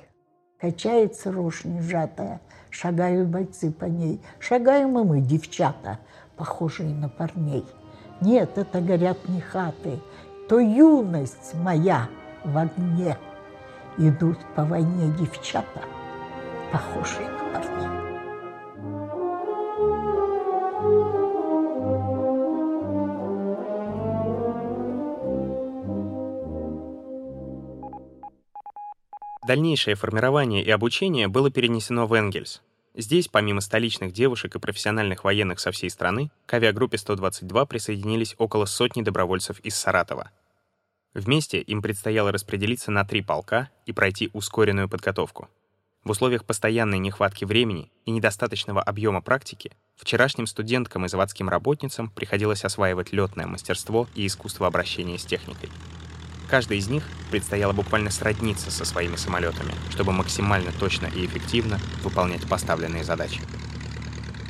Качается 0.64 1.30
рожь 1.30 1.64
нежатая, 1.64 2.40
шагают 2.70 3.28
бойцы 3.28 3.70
по 3.70 3.84
ней. 3.84 4.18
Шагаем 4.38 4.98
и 4.98 5.04
мы, 5.04 5.20
девчата, 5.20 5.98
похожие 6.38 6.88
на 6.88 7.10
парней. 7.10 7.66
Нет, 8.22 8.56
это 8.56 8.80
горят 8.80 9.28
не 9.28 9.42
хаты, 9.42 10.00
то 10.48 10.58
юность 10.58 11.52
моя 11.52 12.08
в 12.44 12.56
огне. 12.56 13.18
Идут 13.98 14.38
по 14.56 14.64
войне 14.64 15.12
девчата, 15.18 15.82
похожие 16.72 17.28
на 17.28 17.60
парней. 17.60 18.13
Дальнейшее 29.46 29.94
формирование 29.94 30.64
и 30.64 30.70
обучение 30.70 31.28
было 31.28 31.50
перенесено 31.50 32.06
в 32.06 32.14
Энгельс. 32.14 32.62
Здесь, 32.94 33.28
помимо 33.28 33.60
столичных 33.60 34.12
девушек 34.12 34.56
и 34.56 34.58
профессиональных 34.58 35.22
военных 35.22 35.60
со 35.60 35.70
всей 35.70 35.90
страны, 35.90 36.30
к 36.46 36.54
авиагруппе 36.54 36.96
122 36.96 37.66
присоединились 37.66 38.34
около 38.38 38.64
сотни 38.64 39.02
добровольцев 39.02 39.60
из 39.60 39.74
Саратова. 39.74 40.30
Вместе 41.12 41.60
им 41.60 41.82
предстояло 41.82 42.32
распределиться 42.32 42.90
на 42.90 43.04
три 43.04 43.20
полка 43.20 43.68
и 43.84 43.92
пройти 43.92 44.30
ускоренную 44.32 44.88
подготовку. 44.88 45.50
В 46.04 46.10
условиях 46.10 46.46
постоянной 46.46 46.98
нехватки 46.98 47.44
времени 47.44 47.92
и 48.06 48.12
недостаточного 48.12 48.82
объема 48.82 49.20
практики 49.20 49.72
вчерашним 49.96 50.46
студенткам 50.46 51.04
и 51.04 51.08
заводским 51.08 51.50
работницам 51.50 52.10
приходилось 52.10 52.64
осваивать 52.64 53.12
летное 53.12 53.46
мастерство 53.46 54.08
и 54.14 54.26
искусство 54.26 54.66
обращения 54.66 55.18
с 55.18 55.24
техникой. 55.24 55.68
Каждой 56.54 56.78
из 56.78 56.86
них 56.86 57.02
предстояло 57.32 57.72
буквально 57.72 58.10
сродниться 58.10 58.70
со 58.70 58.84
своими 58.84 59.16
самолетами, 59.16 59.74
чтобы 59.90 60.12
максимально 60.12 60.70
точно 60.70 61.06
и 61.06 61.26
эффективно 61.26 61.80
выполнять 62.04 62.46
поставленные 62.46 63.02
задачи. 63.02 63.40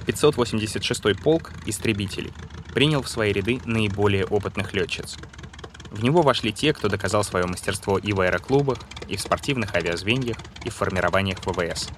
586-й 0.07 1.15
полк 1.15 1.53
истребителей 1.65 2.35
принял 2.75 3.01
в 3.01 3.09
свои 3.09 3.33
ряды 3.33 3.63
наиболее 3.65 4.27
опытных 4.27 4.75
летчиц. 4.75 5.17
В 5.93 6.05
него 6.05 6.21
вошли 6.21 6.53
те, 6.53 6.75
кто 6.75 6.91
доказал 6.91 7.25
свое 7.25 7.47
мастерство 7.47 7.97
и 7.97 8.13
в 8.13 8.21
аэроклубах, 8.21 8.81
и 9.09 9.17
в 9.17 9.23
спортивных 9.23 9.75
авиазвеньях, 9.75 10.37
и 10.63 10.69
в 10.69 10.75
формированиях 10.75 11.39
ВВС. 11.47 11.89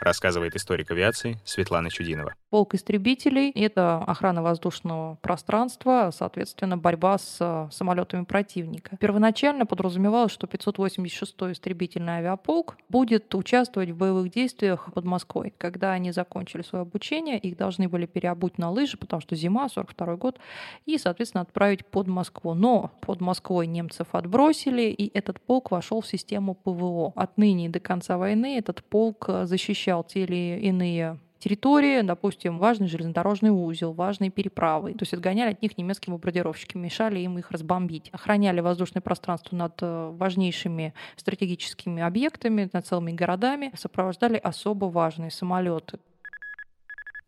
Рассказывает 0.00 0.56
историк 0.56 0.90
авиации 0.90 1.38
Светлана 1.44 1.90
Чудинова. 1.90 2.34
Полк 2.50 2.74
истребителей— 2.74 3.50
это 3.54 3.98
охрана 3.98 4.42
воздушного 4.42 5.16
пространства, 5.16 6.10
соответственно, 6.14 6.78
борьба 6.78 7.18
с 7.18 7.36
э, 7.40 7.68
самолетами 7.70 8.24
противника. 8.24 8.96
Первоначально 8.96 9.66
подразумевалось, 9.66 10.32
что 10.32 10.46
586-й 10.46 11.52
истребительный 11.52 12.14
авиаполк 12.14 12.76
будет 12.88 13.34
участвовать 13.34 13.90
в 13.90 13.96
боевых 13.96 14.30
действиях 14.30 14.88
под 14.94 15.04
Москвой. 15.04 15.52
Когда 15.58 15.92
они 15.92 16.10
закончили 16.10 16.62
свое 16.62 16.82
обучение, 16.82 17.38
их 17.38 17.56
должны 17.56 17.88
были 17.88 18.06
переобуть 18.06 18.56
на 18.56 18.70
лыжи, 18.70 18.96
потому 18.96 19.20
что 19.20 19.36
зима, 19.36 19.68
42 19.68 20.16
год, 20.16 20.38
и, 20.86 20.96
соответственно, 20.96 21.42
отправить 21.42 21.84
под 21.84 22.06
Москву. 22.06 22.54
Но 22.54 22.92
под 23.00 23.20
Москвой 23.20 23.66
немцев 23.66 24.08
отбросили, 24.12 24.82
и 24.82 25.10
этот 25.16 25.40
полк 25.40 25.70
вошел 25.70 26.00
в 26.00 26.06
систему 26.06 26.54
ПВО. 26.54 27.12
Отныне 27.14 27.68
до 27.68 27.80
конца 27.80 28.16
войны 28.16 28.56
этот 28.56 28.82
полк 28.84 29.26
э, 29.28 29.44
защищал 29.44 29.87
защищал 29.88 30.04
те 30.04 30.24
или 30.24 30.60
иные 30.60 31.18
территории, 31.38 32.02
допустим, 32.02 32.58
важный 32.58 32.88
железнодорожный 32.88 33.50
узел, 33.50 33.92
важные 33.92 34.30
переправы. 34.30 34.92
То 34.92 35.02
есть 35.02 35.14
отгоняли 35.14 35.52
от 35.52 35.62
них 35.62 35.78
немецкие 35.78 36.12
бомбардировщики, 36.12 36.76
мешали 36.76 37.20
им 37.20 37.38
их 37.38 37.50
разбомбить. 37.50 38.10
Охраняли 38.12 38.60
воздушное 38.60 39.00
пространство 39.00 39.56
над 39.56 39.78
э, 39.80 40.10
важнейшими 40.12 40.94
стратегическими 41.16 42.02
объектами, 42.02 42.68
над 42.72 42.86
целыми 42.86 43.12
городами, 43.12 43.72
сопровождали 43.76 44.36
особо 44.36 44.86
важные 44.86 45.30
самолеты. 45.30 45.98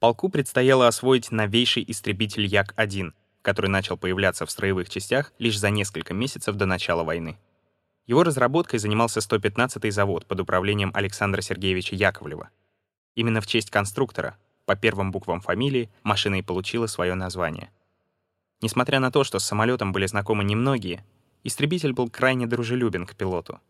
Полку 0.01 0.29
предстояло 0.29 0.89
освоить 0.89 1.31
новейший 1.31 1.85
истребитель 1.87 2.47
Як-1, 2.47 3.13
который 3.43 3.71
начал 3.71 3.97
появляться 3.97 4.45
в 4.45 4.51
строевых 4.51 4.89
частях 4.89 5.33
лишь 5.39 5.59
за 5.59 5.71
несколько 5.71 6.15
месяцев 6.15 6.57
до 6.57 6.67
начала 6.67 7.05
войны. 7.05 7.39
Его 8.07 8.23
разработкой 8.23 8.79
занимался 8.79 9.21
115-й 9.21 9.91
завод 9.91 10.27
под 10.27 10.41
управлением 10.41 10.91
Александра 10.95 11.41
Сергеевича 11.41 11.95
Яковлева. 11.95 12.51
Именно 13.15 13.41
в 13.41 13.47
честь 13.47 13.71
конструктора, 13.71 14.37
по 14.65 14.77
первым 14.77 15.11
буквам 15.11 15.41
фамилии, 15.41 15.91
машина 16.03 16.37
и 16.37 16.43
получила 16.43 16.87
свое 16.87 17.15
название. 17.15 17.71
Несмотря 18.63 19.01
на 19.01 19.11
то, 19.11 19.25
что 19.25 19.39
с 19.39 19.45
самолетом 19.45 19.93
были 19.93 20.07
знакомы 20.07 20.45
немногие, 20.45 21.05
истребитель 21.45 21.93
был 21.93 22.11
крайне 22.11 22.47
дружелюбен 22.47 23.07
к 23.07 23.15
пилоту. 23.15 23.61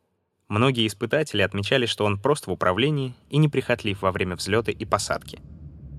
Многие 0.49 0.87
испытатели 0.87 1.43
отмечали, 1.43 1.87
что 1.87 2.05
он 2.05 2.19
прост 2.19 2.49
в 2.49 2.51
управлении 2.51 3.14
и 3.29 3.38
неприхотлив 3.38 4.03
во 4.03 4.11
время 4.11 4.35
взлета 4.35 4.73
и 4.73 4.85
посадки. 4.85 5.40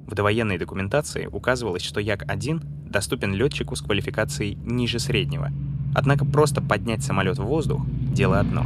В 0.07 0.15
довоенной 0.15 0.57
документации 0.57 1.27
указывалось, 1.27 1.83
что 1.83 1.99
Як-1 1.99 2.89
доступен 2.89 3.33
летчику 3.33 3.75
с 3.75 3.81
квалификацией 3.81 4.55
ниже 4.65 4.99
среднего. 4.99 5.51
Однако 5.93 6.25
просто 6.25 6.61
поднять 6.61 7.03
самолет 7.03 7.37
в 7.37 7.43
воздух 7.43 7.85
дело 8.13 8.39
одно. 8.39 8.65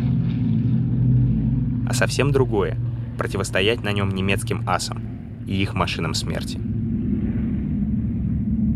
А 1.88 1.94
совсем 1.94 2.32
другое— 2.32 2.78
противостоять 3.18 3.84
на 3.84 3.92
нем 3.92 4.10
немецким 4.10 4.68
асам 4.68 5.02
и 5.48 5.56
их 5.56 5.74
машинам 5.74 6.14
смерти. 6.14 6.60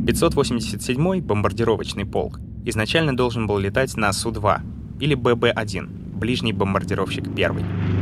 587-й 0.05 1.21
бомбардировочный 1.21 2.05
полк 2.05 2.39
изначально 2.65 3.15
должен 3.15 3.47
был 3.47 3.57
летать 3.57 3.95
на 3.97 4.11
Су-2 4.11 4.61
или 4.99 5.15
ББ-1, 5.15 6.17
ближний 6.17 6.53
бомбардировщик 6.53 7.27
1. 7.27 7.98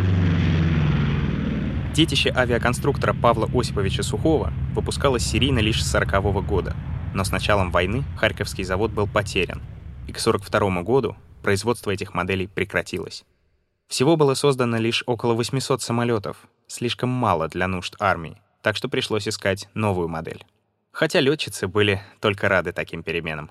Детище 1.97 2.29
авиаконструктора 2.29 3.15
Павла 3.19 3.49
Осиповича 3.51 4.03
Сухого 4.03 4.53
выпускалось 4.75 5.23
серийно 5.23 5.57
лишь 5.57 5.83
с 5.83 5.89
40 5.89 6.13
-го 6.21 6.45
года, 6.45 6.75
но 7.15 7.23
с 7.23 7.31
началом 7.31 7.71
войны 7.71 8.03
Харьковский 8.17 8.63
завод 8.63 8.91
был 8.91 9.07
потерян, 9.07 9.63
и 10.05 10.11
к 10.11 10.19
42 10.19 10.83
году 10.83 11.15
производство 11.41 11.89
этих 11.89 12.13
моделей 12.13 12.45
прекратилось. 12.45 13.25
Всего 13.87 14.15
было 14.15 14.35
создано 14.35 14.77
лишь 14.77 15.03
около 15.07 15.33
800 15.33 15.81
самолетов, 15.81 16.47
слишком 16.67 17.09
мало 17.09 17.47
для 17.47 17.67
нужд 17.67 17.95
армии, 17.99 18.39
так 18.61 18.75
что 18.75 18.89
пришлось 18.89 19.27
искать 19.27 19.67
новую 19.73 20.07
модель. 20.07 20.45
Хотя 20.91 21.19
летчицы 21.19 21.67
были 21.67 21.99
только 22.19 22.47
рады 22.47 22.73
таким 22.73 23.01
переменам, 23.01 23.49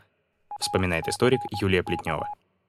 вспоминает 0.61 1.09
историк 1.09 1.41
Юлия 1.61 1.83
Плетнева. 1.83 2.29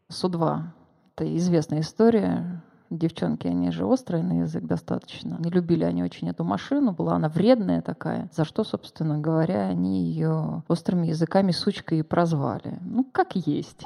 Су-2— 0.10 0.60
это 1.16 1.38
известная 1.38 1.82
история. 1.82 2.64
Девчонки, 2.90 3.48
они 3.48 3.72
же 3.72 3.86
острые 3.86 4.24
на 4.24 4.42
язык 4.42 4.64
достаточно. 4.64 5.38
Не 5.40 5.50
любили 5.50 5.84
они 5.84 6.04
очень 6.04 6.30
эту 6.30 6.46
машину, 6.46 6.94
была 6.94 7.16
она 7.16 7.28
вредная 7.28 7.82
такая, 7.82 8.30
за 8.34 8.46
что, 8.46 8.64
собственно 8.64 9.20
говоря, 9.20 9.68
они 9.68 10.06
ее 10.06 10.64
острыми 10.70 11.08
языками 11.08 11.52
сучкой 11.52 12.00
и 12.00 12.04
прозвали. 12.04 12.80
Ну, 12.82 13.04
как 13.04 13.36
есть. 13.36 13.84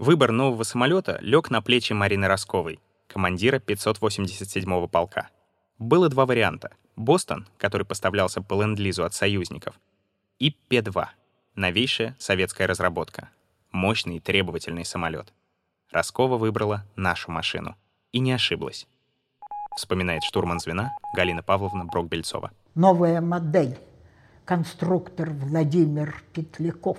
Выбор 0.00 0.32
нового 0.32 0.62
самолета 0.62 1.18
лег 1.20 1.50
на 1.50 1.60
плечи 1.60 1.92
Марины 1.92 2.26
Росковой, 2.26 2.80
командира 3.08 3.58
587-го 3.58 4.88
полка. 4.88 5.28
Было 5.78 6.08
два 6.08 6.24
варианта. 6.24 6.70
«Бостон», 6.96 7.46
который 7.58 7.84
поставлялся 7.84 8.40
по 8.40 8.54
ленд-лизу 8.54 9.04
от 9.04 9.14
союзников, 9.14 9.78
и 10.38 10.52
П-2, 10.68 11.06
новейшая 11.56 12.16
советская 12.18 12.66
разработка. 12.66 13.30
Мощный 13.72 14.16
и 14.16 14.20
требовательный 14.20 14.84
самолет. 14.84 15.32
Роскова 15.90 16.38
выбрала 16.38 16.84
нашу 16.96 17.30
машину. 17.30 17.76
И 18.14 18.20
не 18.20 18.30
ошиблась. 18.30 18.86
Вспоминает 19.76 20.22
штурман 20.22 20.60
звена 20.60 20.92
Галина 21.16 21.42
Павловна 21.42 21.84
Брокбельцова. 21.84 22.52
Новая 22.76 23.20
модель. 23.20 23.76
Конструктор 24.44 25.30
Владимир 25.30 26.22
Петляков. 26.32 26.98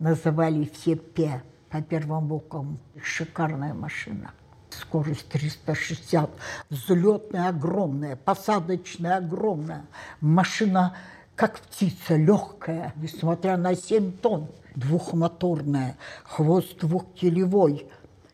Называли 0.00 0.68
все 0.74 0.96
П 0.96 1.40
по 1.70 1.80
первым 1.82 2.26
буквам. 2.26 2.80
Шикарная 3.00 3.74
машина. 3.74 4.32
Скорость 4.70 5.28
360, 5.28 6.28
взлетная 6.68 7.50
огромная, 7.50 8.16
посадочная 8.16 9.18
огромная. 9.18 9.86
Машина 10.20 10.96
как 11.36 11.60
птица, 11.60 12.16
легкая, 12.16 12.92
несмотря 12.96 13.56
на 13.56 13.76
7 13.76 14.10
тонн. 14.18 14.48
Двухмоторная, 14.74 15.96
хвост 16.24 16.76
двухкилевой, 16.80 17.88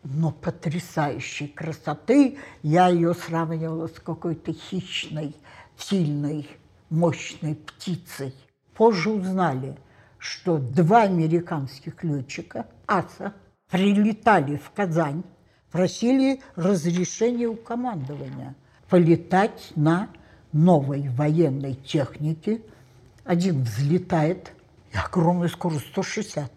но 0.05 0.31
потрясающей 0.31 1.47
красоты. 1.47 2.37
Я 2.61 2.87
ее 2.87 3.13
сравнивала 3.13 3.87
с 3.87 3.99
какой-то 3.99 4.53
хищной, 4.53 5.35
сильной, 5.77 6.47
мощной 6.89 7.55
птицей. 7.55 8.33
Позже 8.75 9.09
узнали, 9.09 9.77
что 10.17 10.57
два 10.57 11.03
американских 11.03 12.03
летчика 12.03 12.67
АСА 12.85 13.33
прилетали 13.69 14.57
в 14.57 14.69
Казань, 14.71 15.23
просили 15.71 16.41
разрешения 16.55 17.47
у 17.47 17.55
командования 17.55 18.55
полетать 18.89 19.71
на 19.75 20.09
новой 20.53 21.09
военной 21.09 21.73
технике. 21.73 22.61
Один 23.23 23.63
взлетает, 23.63 24.53
и 24.93 24.97
огромная 24.97 25.47
скорость 25.47 25.87
160, 25.87 26.51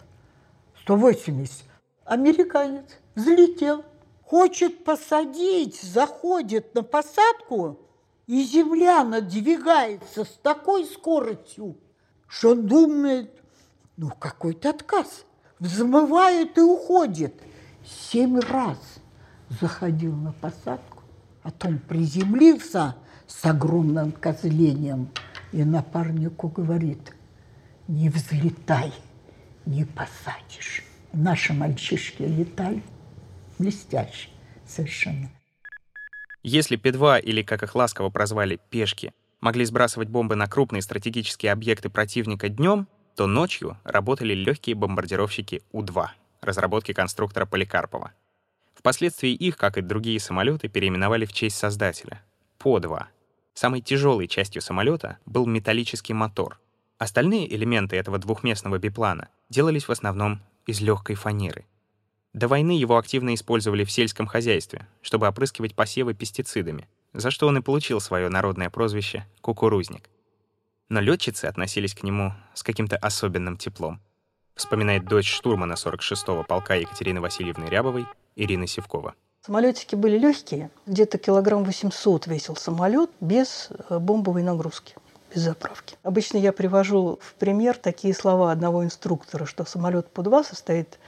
180. 0.82 1.67
Американец 2.08 2.86
взлетел, 3.14 3.84
хочет 4.22 4.82
посадить, 4.82 5.78
заходит 5.82 6.74
на 6.74 6.82
посадку, 6.82 7.78
и 8.26 8.42
земля 8.44 9.04
надвигается 9.04 10.24
с 10.24 10.38
такой 10.42 10.86
скоростью, 10.86 11.76
что 12.26 12.52
он 12.52 12.66
думает, 12.66 13.30
ну, 13.98 14.08
какой-то 14.08 14.70
отказ. 14.70 15.26
Взмывает 15.58 16.56
и 16.56 16.62
уходит. 16.62 17.34
Семь 17.84 18.38
раз 18.38 18.78
заходил 19.60 20.14
на 20.14 20.32
посадку, 20.32 21.02
а 21.42 21.50
потом 21.50 21.78
приземлился 21.78 22.96
с 23.26 23.44
огромным 23.44 24.12
козлением 24.12 25.10
и 25.52 25.62
напарнику 25.62 26.48
говорит, 26.48 27.12
не 27.86 28.08
взлетай, 28.08 28.94
не 29.66 29.84
посадишь. 29.84 30.87
Наши 31.12 31.52
мальчишки 31.52 32.22
летали 32.22 32.82
блестяще 33.58 34.28
совершенно. 34.66 35.30
Если 36.42 36.76
П-2, 36.76 37.20
или, 37.20 37.42
как 37.42 37.62
их 37.62 37.74
ласково 37.74 38.10
прозвали, 38.10 38.60
пешки, 38.70 39.12
могли 39.40 39.64
сбрасывать 39.64 40.08
бомбы 40.08 40.36
на 40.36 40.46
крупные 40.46 40.82
стратегические 40.82 41.52
объекты 41.52 41.90
противника 41.90 42.48
днем, 42.48 42.86
то 43.16 43.26
ночью 43.26 43.76
работали 43.84 44.34
легкие 44.34 44.76
бомбардировщики 44.76 45.62
У-2, 45.72 46.06
разработки 46.40 46.92
конструктора 46.92 47.46
Поликарпова. 47.46 48.12
Впоследствии 48.74 49.32
их, 49.32 49.56
как 49.56 49.76
и 49.76 49.82
другие 49.82 50.20
самолеты, 50.20 50.68
переименовали 50.68 51.24
в 51.24 51.32
честь 51.32 51.56
создателя— 51.56 52.22
По-2. 52.58 53.06
Самой 53.54 53.80
тяжелой 53.80 54.28
частью 54.28 54.62
самолета 54.62 55.18
был 55.26 55.46
металлический 55.46 56.14
мотор. 56.14 56.60
Остальные 56.98 57.52
элементы 57.52 57.96
этого 57.96 58.18
двухместного 58.18 58.78
биплана 58.78 59.28
делались 59.48 59.88
в 59.88 59.90
основном 59.90 60.40
из 60.68 60.80
легкой 60.80 61.16
фанеры. 61.16 61.66
До 62.32 62.46
войны 62.46 62.78
его 62.78 62.96
активно 62.96 63.34
использовали 63.34 63.82
в 63.82 63.90
сельском 63.90 64.26
хозяйстве, 64.26 64.86
чтобы 65.02 65.26
опрыскивать 65.26 65.74
посевы 65.74 66.14
пестицидами, 66.14 66.86
за 67.12 67.32
что 67.32 67.48
он 67.48 67.58
и 67.58 67.62
получил 67.62 68.00
свое 68.00 68.28
народное 68.28 68.70
прозвище 68.70 69.26
«кукурузник» 69.40 70.08
но 70.88 71.00
летчицы 71.00 71.46
относились 71.46 71.94
к 71.94 72.02
нему 72.02 72.32
с 72.54 72.62
каким-то 72.62 72.96
особенным 72.96 73.56
теплом. 73.56 74.00
Вспоминает 74.54 75.04
дочь 75.04 75.30
штурмана 75.30 75.74
46-го 75.74 76.44
полка 76.44 76.74
Екатерины 76.74 77.20
Васильевны 77.20 77.66
Рябовой 77.66 78.06
Ирина 78.34 78.66
Севкова. 78.66 79.14
Самолетики 79.44 79.94
были 79.94 80.18
легкие, 80.18 80.70
где-то 80.86 81.18
килограмм 81.18 81.64
800 81.64 82.26
весил 82.26 82.56
самолет 82.56 83.10
без 83.20 83.68
э, 83.70 83.98
бомбовой 83.98 84.42
нагрузки 84.42 84.94
без 85.34 85.42
заправки. 85.42 85.96
Обычно 86.02 86.38
я 86.38 86.52
привожу 86.52 87.18
в 87.22 87.34
пример 87.34 87.76
такие 87.76 88.14
слова 88.14 88.52
одного 88.52 88.84
инструктора, 88.84 89.46
что 89.46 89.64
самолет 89.64 90.10
под 90.10 90.24
2 90.24 90.44
состоит 90.44 90.98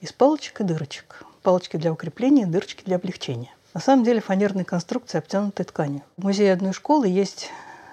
из 0.00 0.12
палочек 0.12 0.60
и 0.60 0.64
дырочек. 0.64 1.22
Палочки 1.42 1.76
для 1.76 1.92
укрепления, 1.92 2.46
дырочки 2.46 2.84
для 2.84 2.96
облегчения. 2.96 3.50
На 3.74 3.80
самом 3.80 4.04
деле 4.04 4.20
фанерные 4.20 4.64
конструкции 4.64 5.18
обтянуты 5.18 5.64
тканью. 5.64 6.02
В 6.16 6.24
музее 6.24 6.52
одной 6.52 6.72
школы 6.72 7.08
есть 7.08 7.50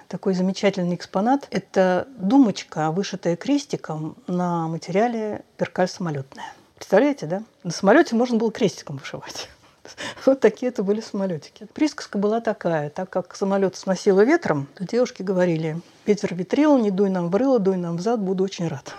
такой 0.08 0.34
замечательный 0.34 0.94
экспонат. 0.94 1.46
Это 1.50 2.08
думочка, 2.16 2.90
вышитая 2.90 3.36
крестиком 3.36 4.16
на 4.26 4.68
материале 4.68 5.44
перкаль 5.56 5.88
самолетная. 5.88 6.52
Представляете, 6.76 7.26
да? 7.26 7.42
На 7.62 7.70
самолете 7.70 8.14
можно 8.16 8.38
было 8.38 8.50
крестиком 8.50 8.96
вышивать. 8.96 9.48
Вот 10.26 10.40
такие 10.40 10.70
это 10.70 10.82
были 10.82 11.00
самолетики. 11.00 11.66
Присказка 11.74 12.18
была 12.18 12.40
такая. 12.40 12.90
Так 12.90 13.10
как 13.10 13.34
самолет 13.36 13.76
сносило 13.76 14.24
ветром, 14.24 14.68
то 14.74 14.84
девушки 14.84 15.22
говорили, 15.22 15.80
ветер 16.06 16.34
ветрил, 16.34 16.78
не 16.78 16.90
дуй 16.90 17.10
нам 17.10 17.30
в 17.30 17.36
рыло, 17.36 17.58
дуй 17.58 17.76
нам 17.76 17.96
в 17.96 18.00
зад, 18.00 18.20
буду 18.20 18.44
очень 18.44 18.68
рад. 18.68 18.94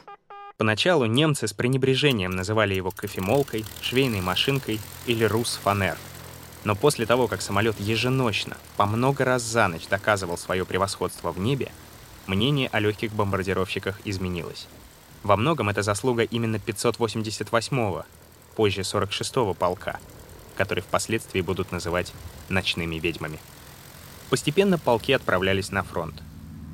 Поначалу 0.57 1.05
немцы 1.05 1.47
с 1.47 1.53
пренебрежением 1.53 2.31
называли 2.31 2.73
его 2.73 2.91
кофемолкой, 2.91 3.65
швейной 3.81 4.21
машинкой 4.21 4.79
или 5.05 5.25
рус-фанер. 5.25 5.97
Но 6.63 6.75
после 6.75 7.05
того, 7.05 7.27
как 7.27 7.41
самолет 7.41 7.79
еженочно, 7.79 8.55
по 8.77 8.85
много 8.85 9.25
раз 9.25 9.43
за 9.43 9.67
ночь 9.67 9.87
доказывал 9.87 10.37
свое 10.37 10.65
превосходство 10.65 11.31
в 11.31 11.39
небе, 11.39 11.71
мнение 12.25 12.69
о 12.71 12.79
легких 12.79 13.13
бомбардировщиках 13.13 13.99
изменилось. 14.05 14.67
Во 15.23 15.35
многом 15.35 15.69
это 15.69 15.81
заслуга 15.81 16.23
именно 16.23 16.55
588-го, 16.55 18.05
позже 18.55 18.81
46-го 18.81 19.53
полка, 19.53 19.99
который 20.55 20.81
впоследствии 20.81 21.41
будут 21.41 21.71
называть 21.71 22.13
«ночными 22.49 22.95
ведьмами». 22.95 23.39
Постепенно 24.29 24.77
полки 24.77 25.11
отправлялись 25.11 25.71
на 25.71 25.83
фронт. 25.83 26.21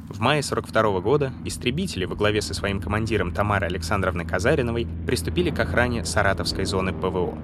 В 0.10 0.20
мае 0.20 0.44
42 0.44 1.00
года 1.00 1.32
истребители 1.46 2.06
во 2.06 2.16
главе 2.16 2.42
со 2.42 2.54
своим 2.54 2.82
командиром 2.82 3.34
Тамарой 3.34 3.70
Александровной 3.70 4.26
Казариновой 4.26 4.88
приступили 5.06 5.52
к 5.52 5.60
охране 5.60 6.06
Саратовской 6.06 6.66
зоны 6.66 6.92
ПВО. 6.92 7.38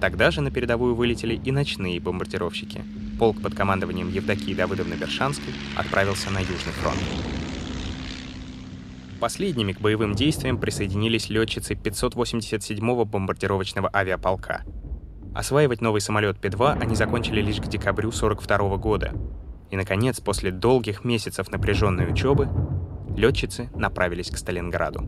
Тогда 0.00 0.30
же 0.30 0.40
на 0.40 0.50
передовую 0.50 0.94
вылетели 0.94 1.34
и 1.34 1.52
ночные 1.52 2.00
бомбардировщики. 2.00 2.84
Полк 3.18 3.40
под 3.42 3.54
командованием 3.54 4.12
Евдокии 4.12 4.54
Давыдовны 4.54 4.94
Бершанской 4.94 5.52
отправился 5.76 6.30
на 6.30 6.38
Южный 6.38 6.72
фронт. 6.80 6.98
Последними 9.20 9.72
к 9.72 9.80
боевым 9.80 10.14
действиям 10.14 10.58
присоединились 10.58 11.28
летчицы 11.28 11.74
587-го 11.74 13.04
бомбардировочного 13.04 13.90
авиаполка. 13.92 14.64
Осваивать 15.34 15.80
новый 15.80 16.00
самолет 16.00 16.38
П-2 16.40 16.78
они 16.80 16.96
закончили 16.96 17.40
лишь 17.40 17.60
к 17.60 17.66
декабрю 17.66 18.10
42 18.10 18.76
года, 18.76 19.12
и, 19.70 19.76
наконец, 19.76 20.20
после 20.20 20.50
долгих 20.50 21.04
месяцев 21.04 21.50
напряженной 21.50 22.10
учебы, 22.10 22.48
летчицы 23.16 23.70
направились 23.74 24.30
к 24.30 24.38
Сталинграду. 24.38 25.06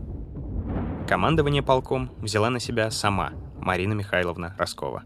Командование 1.07 1.63
полком 1.63 2.11
взяла 2.19 2.49
на 2.49 2.59
себя 2.59 2.89
сама 2.91 3.31
Марина 3.59 3.93
Михайловна 3.93 4.55
Роскова. 4.57 5.03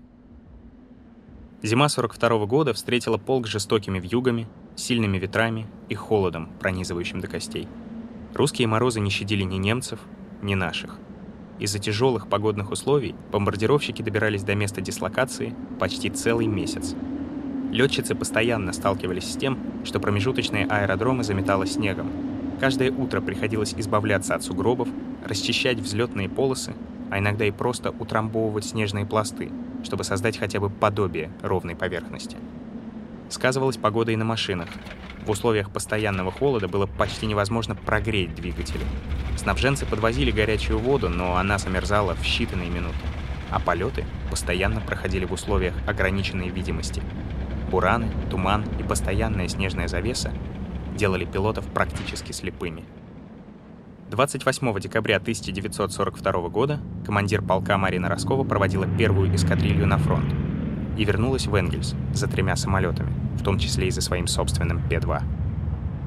Зима 1.63 1.89
42 1.89 2.45
года 2.45 2.73
встретила 2.73 3.17
полк 3.17 3.47
жестокими 3.47 3.99
вьюгами, 3.99 4.47
сильными 4.75 5.17
ветрами 5.17 5.67
и 5.89 5.95
холодом, 5.95 6.49
пронизывающим 6.59 7.21
до 7.21 7.27
костей. 7.27 7.67
Русские 8.33 8.67
морозы 8.67 8.99
не 8.99 9.09
щадили 9.09 9.43
ни 9.43 9.55
немцев, 9.55 9.99
ни 10.41 10.53
наших. 10.53 10.99
Из-за 11.59 11.79
тяжелых 11.79 12.27
погодных 12.27 12.71
условий 12.71 13.15
бомбардировщики 13.31 14.01
добирались 14.01 14.43
до 14.43 14.55
места 14.55 14.81
дислокации 14.81 15.55
почти 15.79 16.09
целый 16.09 16.47
месяц– 16.47 16.95
Летчицы 17.75 18.15
постоянно 18.15 18.71
сталкивались 18.71 19.33
с 19.33 19.35
тем, 19.35 19.59
что 19.83 19.99
промежуточные 19.99 20.65
аэродромы 20.65 21.25
заметало 21.25 21.65
снегом. 21.67 22.09
Каждое 22.57 22.89
утро 22.89 23.19
приходилось 23.19 23.73
избавляться 23.75 24.33
от 24.33 24.43
сугробов, 24.43 24.87
расчищать 25.25 25.79
взлетные 25.79 26.29
полосы, 26.29 26.73
а 27.11 27.19
иногда 27.19 27.43
и 27.43 27.51
просто 27.51 27.91
утрамбовывать 27.91 28.63
снежные 28.63 29.05
пласты, 29.05 29.51
чтобы 29.83 30.05
создать 30.05 30.37
хотя 30.37 30.61
бы 30.61 30.69
подобие 30.69 31.31
ровной 31.41 31.75
поверхности. 31.75 32.37
Сказывалась 33.29 33.77
погода 33.77 34.11
и 34.11 34.15
на 34.15 34.25
машинах. 34.25 34.69
В 35.25 35.29
условиях 35.31 35.71
постоянного 35.71 36.31
холода 36.31 36.67
было 36.67 36.85
почти 36.85 37.25
невозможно 37.25 37.75
прогреть 37.75 38.35
двигатели. 38.35 38.85
Снабженцы 39.37 39.85
подвозили 39.85 40.31
горячую 40.31 40.79
воду, 40.79 41.09
но 41.09 41.35
она 41.35 41.57
замерзала 41.57 42.15
в 42.15 42.21
считанные 42.21 42.69
минуты. 42.69 42.95
А 43.51 43.59
полеты 43.59 44.05
постоянно 44.29 44.81
проходили 44.81 45.25
в 45.25 45.33
условиях 45.33 45.73
ограниченной 45.87 46.49
видимости– 46.49 47.01
Бураны, 47.69 48.07
туман 48.29 48.63
и 48.79 48.83
постоянная 48.83 49.47
снежная 49.47 49.87
завеса 49.87 50.31
делали 50.95 51.25
пилотов 51.25 51.65
практически 51.65 52.31
слепыми. 52.31 52.85
28 54.11 54.79
декабря 54.79 55.17
1942 55.17 56.49
года 56.49 56.79
командир 57.05 57.41
полка 57.41 57.77
Марина 57.77 58.07
Роскова 58.07 58.43
проводила 58.43 58.87
первую 58.97 59.35
эскадрилью 59.35 59.87
на 59.87 59.97
фронт 59.97 60.44
и 60.97 61.03
вернулась 61.05 61.47
в 61.47 61.55
Энгельс 61.55 61.95
за 62.13 62.27
тремя 62.27 62.55
самолетами, 62.55 63.13
в 63.37 63.43
том 63.43 63.59
числе 63.59 63.87
и 63.87 63.91
за 63.91 64.01
своим 64.01 64.27
собственным 64.27 64.81
П-2. 64.89 65.21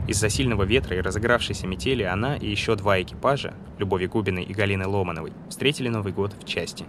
Из-за 0.09 0.31
сильного 0.31 0.63
ветра 0.63 0.97
и 0.97 1.01
разыгравшейся 1.01 1.67
метели 1.67 2.03
она 2.03 2.37
и 2.37 2.49
еще 2.49 2.77
два 2.77 3.01
экипажа, 3.03 3.53
Любови 3.79 4.07
Губиной 4.07 4.43
и 4.43 4.55
Галины 4.55 4.87
Ломановой, 4.87 5.33
встретили 5.51 5.89
Новый 5.89 6.13
год 6.13 6.33
в 6.41 6.47
части. 6.47 6.87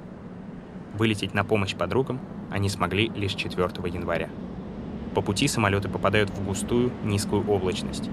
Вылететь 0.97 1.33
на 1.33 1.43
помощь 1.43 1.75
подругам 1.75 2.19
они 2.49 2.69
смогли 2.69 3.11
лишь 3.15 3.33
4 3.33 3.67
января. 3.89 4.29
По 5.13 5.21
пути 5.21 5.47
самолеты 5.47 5.89
попадают 5.89 6.29
в 6.29 6.45
густую, 6.45 6.91
низкую 7.03 7.45
облачность. 7.49 8.09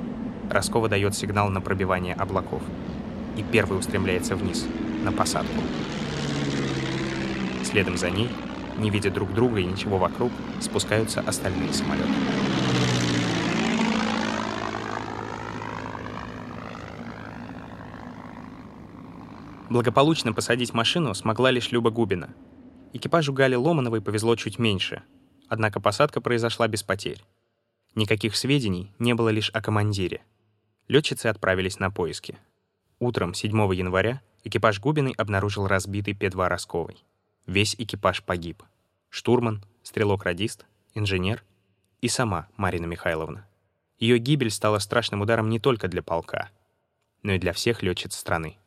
Роскова 0.51 0.89
дает 0.89 1.15
сигнал 1.15 1.51
на 1.51 1.61
пробивание 1.61 2.15
облаков. 2.15 2.63
И 3.37 3.43
первый 3.43 3.79
устремляется 3.79 4.35
вниз, 4.35 4.67
на 5.05 5.13
посадку. 5.13 5.63
Следом 7.63 7.97
за 7.97 8.11
ней, 8.11 8.29
не 8.79 8.91
видя 8.91 9.11
друг 9.11 9.33
друга 9.35 9.61
и 9.61 9.65
ничего 9.65 9.99
вокруг, 9.99 10.33
спускаются 10.61 11.21
остальные 11.21 11.73
самолеты. 11.73 12.09
Благополучно 19.69 20.33
посадить 20.33 20.73
машину 20.73 21.15
смогла 21.15 21.51
лишь 21.51 21.73
Люба 21.73 21.91
Губина. 21.91 22.35
Экипажу 22.93 23.33
Гали 23.33 23.57
Ломановой 23.57 24.01
повезло 24.01 24.37
чуть 24.37 24.59
меньше— 24.59 25.03
однако 25.49 25.81
посадка 25.81 26.21
произошла 26.21 26.69
без 26.69 26.83
потерь. 26.83 27.23
Никаких 27.95 28.37
сведений 28.37 28.93
не 28.99 29.15
было 29.15 29.31
лишь 29.31 29.51
о 29.51 29.61
командире. 29.61 30.23
Летчицы 30.89 31.27
отправились 31.27 31.79
на 31.79 31.91
поиски. 31.91 32.39
Утром 32.99 33.35
7 33.35 33.51
января 33.75 34.23
экипаж 34.45 34.81
Губиной 34.81 35.13
обнаружил 35.13 35.67
разбитый 35.67 36.15
П-2 36.15 36.49
Росковой. 36.49 37.05
Весь 37.47 37.77
экипаж 37.77 38.25
погиб. 38.25 38.65
Штурман, 39.09 39.65
стрелок-радист, 39.85 40.67
инженер 40.95 41.45
и 42.01 42.09
сама 42.09 42.49
Марина 42.57 42.87
Михайловна. 42.87 43.47
Ее 43.99 44.19
гибель 44.19 44.51
стала 44.51 44.81
страшным 44.81 45.21
ударом 45.21 45.49
не 45.49 45.61
только 45.61 45.87
для 45.87 46.03
полка, 46.03 46.51
но 47.23 47.33
и 47.33 47.39
для 47.39 47.53
всех 47.53 47.83
летчиц 47.83 48.17
страны, 48.17 48.59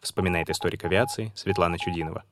вспоминает 0.00 0.48
историк 0.48 0.84
авиации 0.84 1.30
Светлана 1.36 1.78
Чудинова. 1.78 2.24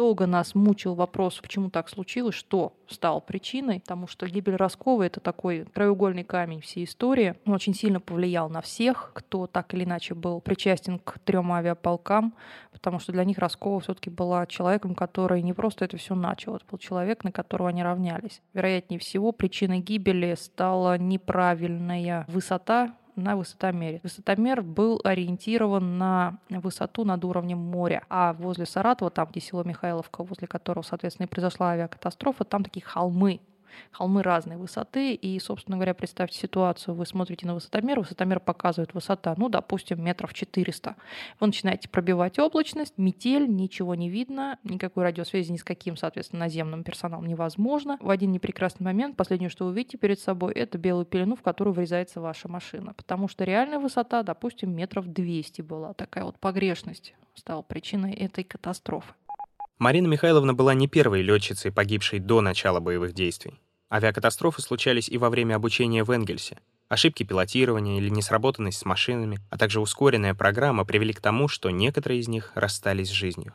Долго 0.00 0.24
нас 0.26 0.54
мучил 0.54 0.94
вопрос, 0.94 1.38
почему 1.42 1.68
так 1.68 1.90
случилось, 1.90 2.34
что 2.34 2.72
стало 2.88 3.20
причиной, 3.20 3.80
потому 3.80 4.06
что 4.06 4.26
гибель 4.26 4.56
Роскова— 4.56 5.02
это 5.04 5.20
такой 5.20 5.66
краеугольный 5.66 6.24
камень 6.24 6.62
всей 6.62 6.84
истории. 6.84 7.34
Он 7.44 7.52
очень 7.52 7.74
сильно 7.74 8.00
повлиял 8.00 8.48
на 8.48 8.62
всех, 8.62 9.10
кто 9.12 9.46
так 9.46 9.74
или 9.74 9.84
иначе 9.84 10.14
был 10.14 10.40
причастен 10.40 11.00
к 11.00 11.18
трем 11.18 11.52
авиаполкам, 11.52 12.32
потому 12.72 12.98
что 12.98 13.12
для 13.12 13.24
них 13.24 13.36
Роскова 13.36 13.80
все-таки 13.80 14.08
была 14.08 14.46
человеком, 14.46 14.94
который 14.94 15.42
не 15.42 15.52
просто 15.52 15.84
это 15.84 15.98
все 15.98 16.14
начал, 16.14 16.56
это 16.56 16.64
был 16.70 16.78
человек, 16.78 17.22
на 17.22 17.30
которого 17.30 17.68
они 17.68 17.82
равнялись. 17.82 18.40
Вероятнее 18.54 19.00
всего, 19.00 19.32
причиной 19.32 19.80
гибели 19.80 20.34
стала 20.34 20.96
неправильная 20.96 22.24
высота 22.26 22.96
на 23.22 23.36
высотомере. 23.36 24.00
Высотомер 24.02 24.62
был 24.62 25.00
ориентирован 25.04 25.98
на 25.98 26.38
высоту 26.48 27.04
над 27.04 27.24
уровнем 27.24 27.58
моря. 27.58 28.02
А 28.08 28.32
возле 28.34 28.66
Саратова, 28.66 29.10
там, 29.10 29.28
где 29.30 29.40
село 29.40 29.62
Михайловка, 29.64 30.22
возле 30.24 30.46
которого, 30.46 30.82
соответственно, 30.82 31.26
и 31.26 31.30
произошла 31.30 31.70
авиакатастрофа, 31.70 32.44
там 32.44 32.64
такие 32.64 32.84
холмы. 32.84 33.40
Холмы 33.92 34.22
разной 34.22 34.56
высоты, 34.56 35.14
и, 35.14 35.38
собственно 35.40 35.76
говоря, 35.76 35.94
представьте 35.94 36.38
ситуацию, 36.38 36.94
вы 36.94 37.06
смотрите 37.06 37.46
на 37.46 37.54
высотомер, 37.54 38.00
высотомер 38.00 38.40
показывает 38.40 38.94
высота, 38.94 39.34
ну, 39.36 39.48
допустим, 39.48 40.02
метров 40.02 40.34
400. 40.34 40.96
Вы 41.38 41.46
начинаете 41.46 41.88
пробивать 41.88 42.38
облачность, 42.38 42.94
метель, 42.96 43.48
ничего 43.48 43.94
не 43.94 44.08
видно, 44.08 44.58
никакой 44.64 45.04
радиосвязи 45.04 45.52
ни 45.52 45.56
с 45.56 45.64
каким, 45.64 45.96
соответственно, 45.96 46.40
наземным 46.40 46.84
персоналом 46.84 47.26
невозможно. 47.26 47.98
В 48.00 48.10
один 48.10 48.32
непрекрасный 48.32 48.84
момент 48.84 49.16
последнее, 49.16 49.50
что 49.50 49.66
вы 49.66 49.74
видите 49.74 49.98
перед 49.98 50.20
собой, 50.20 50.52
это 50.52 50.78
белую 50.78 51.06
пелену, 51.06 51.36
в 51.36 51.42
которую 51.42 51.74
врезается 51.74 52.20
ваша 52.20 52.48
машина, 52.48 52.94
потому 52.94 53.28
что 53.28 53.44
реальная 53.44 53.78
высота, 53.78 54.22
допустим, 54.22 54.74
метров 54.74 55.06
200 55.06 55.62
была. 55.62 55.94
Такая 55.94 56.24
вот 56.24 56.38
погрешность 56.38 57.14
стала 57.34 57.62
причиной 57.62 58.12
этой 58.12 58.44
катастрофы. 58.44 59.14
Марина 59.80 60.08
Михайловна 60.08 60.52
была 60.52 60.74
не 60.74 60.88
первой 60.88 61.22
летчицей, 61.22 61.72
погибшей 61.72 62.18
до 62.18 62.42
начала 62.42 62.80
боевых 62.80 63.14
действий. 63.14 63.58
Авиакатастрофы 63.90 64.60
случались 64.60 65.08
и 65.08 65.16
во 65.16 65.30
время 65.30 65.54
обучения 65.54 66.04
в 66.04 66.10
Энгельсе. 66.10 66.58
Ошибки 66.90 67.22
пилотирования 67.22 67.96
или 67.96 68.10
несработанность 68.10 68.78
с 68.78 68.84
машинами, 68.84 69.38
а 69.48 69.56
также 69.56 69.80
ускоренная 69.80 70.34
программа 70.34 70.84
привели 70.84 71.14
к 71.14 71.22
тому, 71.22 71.48
что 71.48 71.70
некоторые 71.70 72.20
из 72.20 72.28
них 72.28 72.52
расстались 72.54 73.08
с 73.08 73.12
жизнью. 73.12 73.54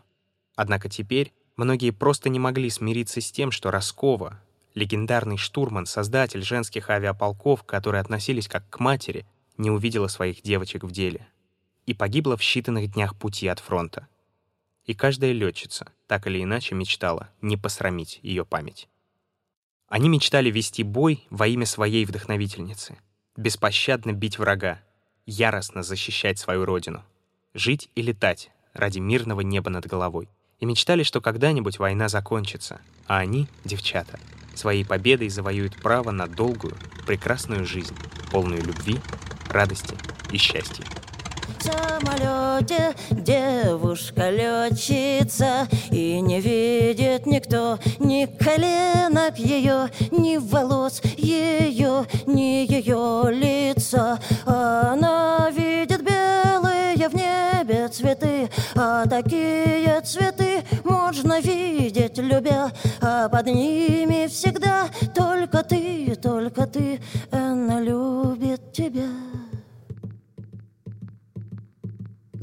Однако 0.55 0.89
теперь 0.89 1.31
многие 1.57 1.91
просто 1.91 2.29
не 2.29 2.39
могли 2.39 2.71
смириться 2.71 3.21
с 3.21 3.31
тем, 3.31 3.51
что 3.51 3.69
Роскова, 3.69 4.41
легендарный 4.73 5.37
штурман, 5.37 5.85
создатель 5.85 6.41
женских 6.41 6.89
авиаполков, 6.89 7.61
которые 7.65 8.01
относились 8.01 8.47
как 8.47 8.67
к 8.71 8.79
матери, 8.79 9.27
не 9.59 9.69
увидела 9.69 10.07
своих 10.07 10.41
девочек 10.41 10.85
в 10.85 10.91
деле 10.91 11.27
и 11.85 11.93
погибла 11.93 12.35
в 12.35 12.41
считанных 12.41 12.87
днях 12.87 13.15
пути 13.15 13.47
от 13.47 13.59
фронта. 13.59 14.07
И 14.85 14.93
каждая 14.93 15.31
летчица 15.31 15.91
так 16.07 16.27
или 16.27 16.43
иначе 16.43 16.75
мечтала 16.75 17.29
не 17.41 17.57
посрамить 17.57 18.19
ее 18.21 18.45
память. 18.45 18.87
Они 19.87 20.09
мечтали 20.09 20.51
вести 20.51 20.83
бой 20.83 21.25
во 21.29 21.47
имя 21.47 21.65
своей 21.65 22.05
вдохновительницы, 22.05 22.97
беспощадно 23.35 24.13
бить 24.13 24.37
врага, 24.37 24.81
яростно 25.25 25.83
защищать 25.83 26.37
свою 26.37 26.65
родину, 26.65 27.03
жить 27.53 27.89
и 27.95 28.01
летать 28.01 28.51
ради 28.73 28.99
мирного 28.99 29.41
неба 29.41 29.69
над 29.69 29.85
головой. 29.87 30.29
И 30.59 30.65
мечтали, 30.65 31.03
что 31.03 31.21
когда-нибудь 31.21 31.79
война 31.79 32.07
закончится, 32.07 32.79
а 33.07 33.17
они, 33.17 33.47
девчата, 33.63 34.19
своей 34.53 34.85
победой 34.85 35.29
завоюют 35.29 35.75
право 35.75 36.11
на 36.11 36.27
долгую, 36.27 36.77
прекрасную 37.05 37.65
жизнь, 37.65 37.95
полную 38.31 38.63
любви, 38.63 38.99
радости 39.49 39.95
и 40.31 40.37
счастья 40.37 40.85
самолете. 41.65 42.93
Девушка 43.11 44.29
летчица 44.29 45.67
И 45.91 46.19
не 46.21 46.39
видит 46.39 47.25
никто 47.25 47.79
ни 47.99 48.25
коленок 48.25 49.37
ее, 49.37 49.89
ни 50.11 50.37
волос 50.37 51.01
ее, 51.17 52.05
ни 52.25 52.65
ее 52.71 53.31
лица. 53.31 54.19
Она 54.45 55.49
видит 55.51 56.01
белые 56.01 57.07
в 57.07 57.13
небе 57.13 57.87
цветы 57.89 58.49
А 58.75 59.05
такие 59.05 60.01
цветы 60.01 60.63
можно 60.83 61.39
видеть, 61.39 62.17
любя. 62.17 62.71
А 63.01 63.29
под 63.29 63.47
ними 63.47 64.27
всегда 64.27 64.87
только 65.13 65.63
ты, 65.63 66.15
только 66.15 66.65
ты 66.67 66.99
Она 67.31 67.81
любит 67.81 68.14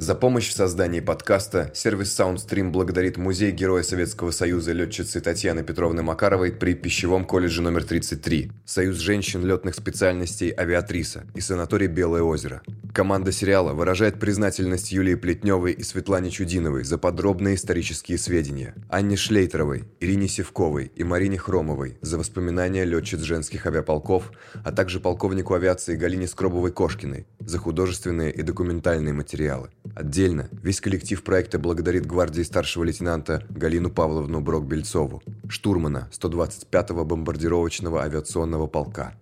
За 0.03 0.17
помощь 0.17 0.49
в 0.49 0.53
создании 0.53 0.99
подкаста 0.99 1.71
сервис 1.75 2.19
SoundStream 2.19 2.71
благодарит 2.71 3.19
Музей 3.19 3.53
Героя 3.53 3.85
Советского 3.85 4.33
Союза 4.33 4.73
летчицы 4.73 5.21
Татьяны 5.21 5.62
Петровны 5.62 6.03
Макаровой 6.03 6.51
при 6.51 6.75
пищевом 6.75 7.25
колледже 7.25 7.62
номер 7.62 7.85
33, 7.85 8.51
Союз 8.65 8.97
женщин 8.97 9.47
летных 9.47 9.77
специальностей 9.77 10.51
«Авиатриса» 10.51 11.27
и 11.37 11.41
санаторий 11.41 11.87
«Белое 11.87 12.23
озеро». 12.23 12.62
Команда 12.93 13.31
сериала 13.31 13.75
выражает 13.75 14.19
признательность 14.19 14.91
Юлии 14.91 15.15
Плетневой 15.15 15.73
и 15.73 15.85
Светлане 15.85 16.31
Чудиновой 16.31 16.83
за 16.83 16.99
подробные 16.99 17.55
исторические 17.55 18.19
сведения, 18.19 18.75
Анне 18.91 19.17
Шлейтеровой, 19.17 19.85
Ирине 20.01 20.27
Севковой 20.27 20.91
и 20.97 21.05
Марине 21.05 21.38
Хромовой 21.38 21.97
за 22.03 22.19
воспоминания 22.19 22.85
летчиц 22.85 23.21
женских 23.21 23.67
авиаполков, 23.67 24.33
а 24.65 24.73
также 24.73 24.99
полковнику 24.99 25.55
авиации 25.55 25.95
Галине 25.95 26.27
Скробовой-Кошкиной 26.27 27.25
за 27.38 27.59
художественные 27.59 28.33
и 28.33 28.43
документальные 28.43 29.15
материалы. 29.15 29.71
Отдельно. 29.95 30.49
Весь 30.63 30.81
коллектив 30.81 31.23
проекта 31.23 31.59
благодарит 31.59 32.07
гвардии 32.07 32.43
старшего 32.43 32.85
лейтенанта 32.85 33.45
Галину 33.51 33.91
Павловну 33.91 34.41
Брок-Бельцову, 34.41 35.23
штурмана 35.49 36.09
125-го 36.13 37.05
бомбардировочного 37.05 38.03
авиационного 38.03 38.67
полка, 38.67 39.15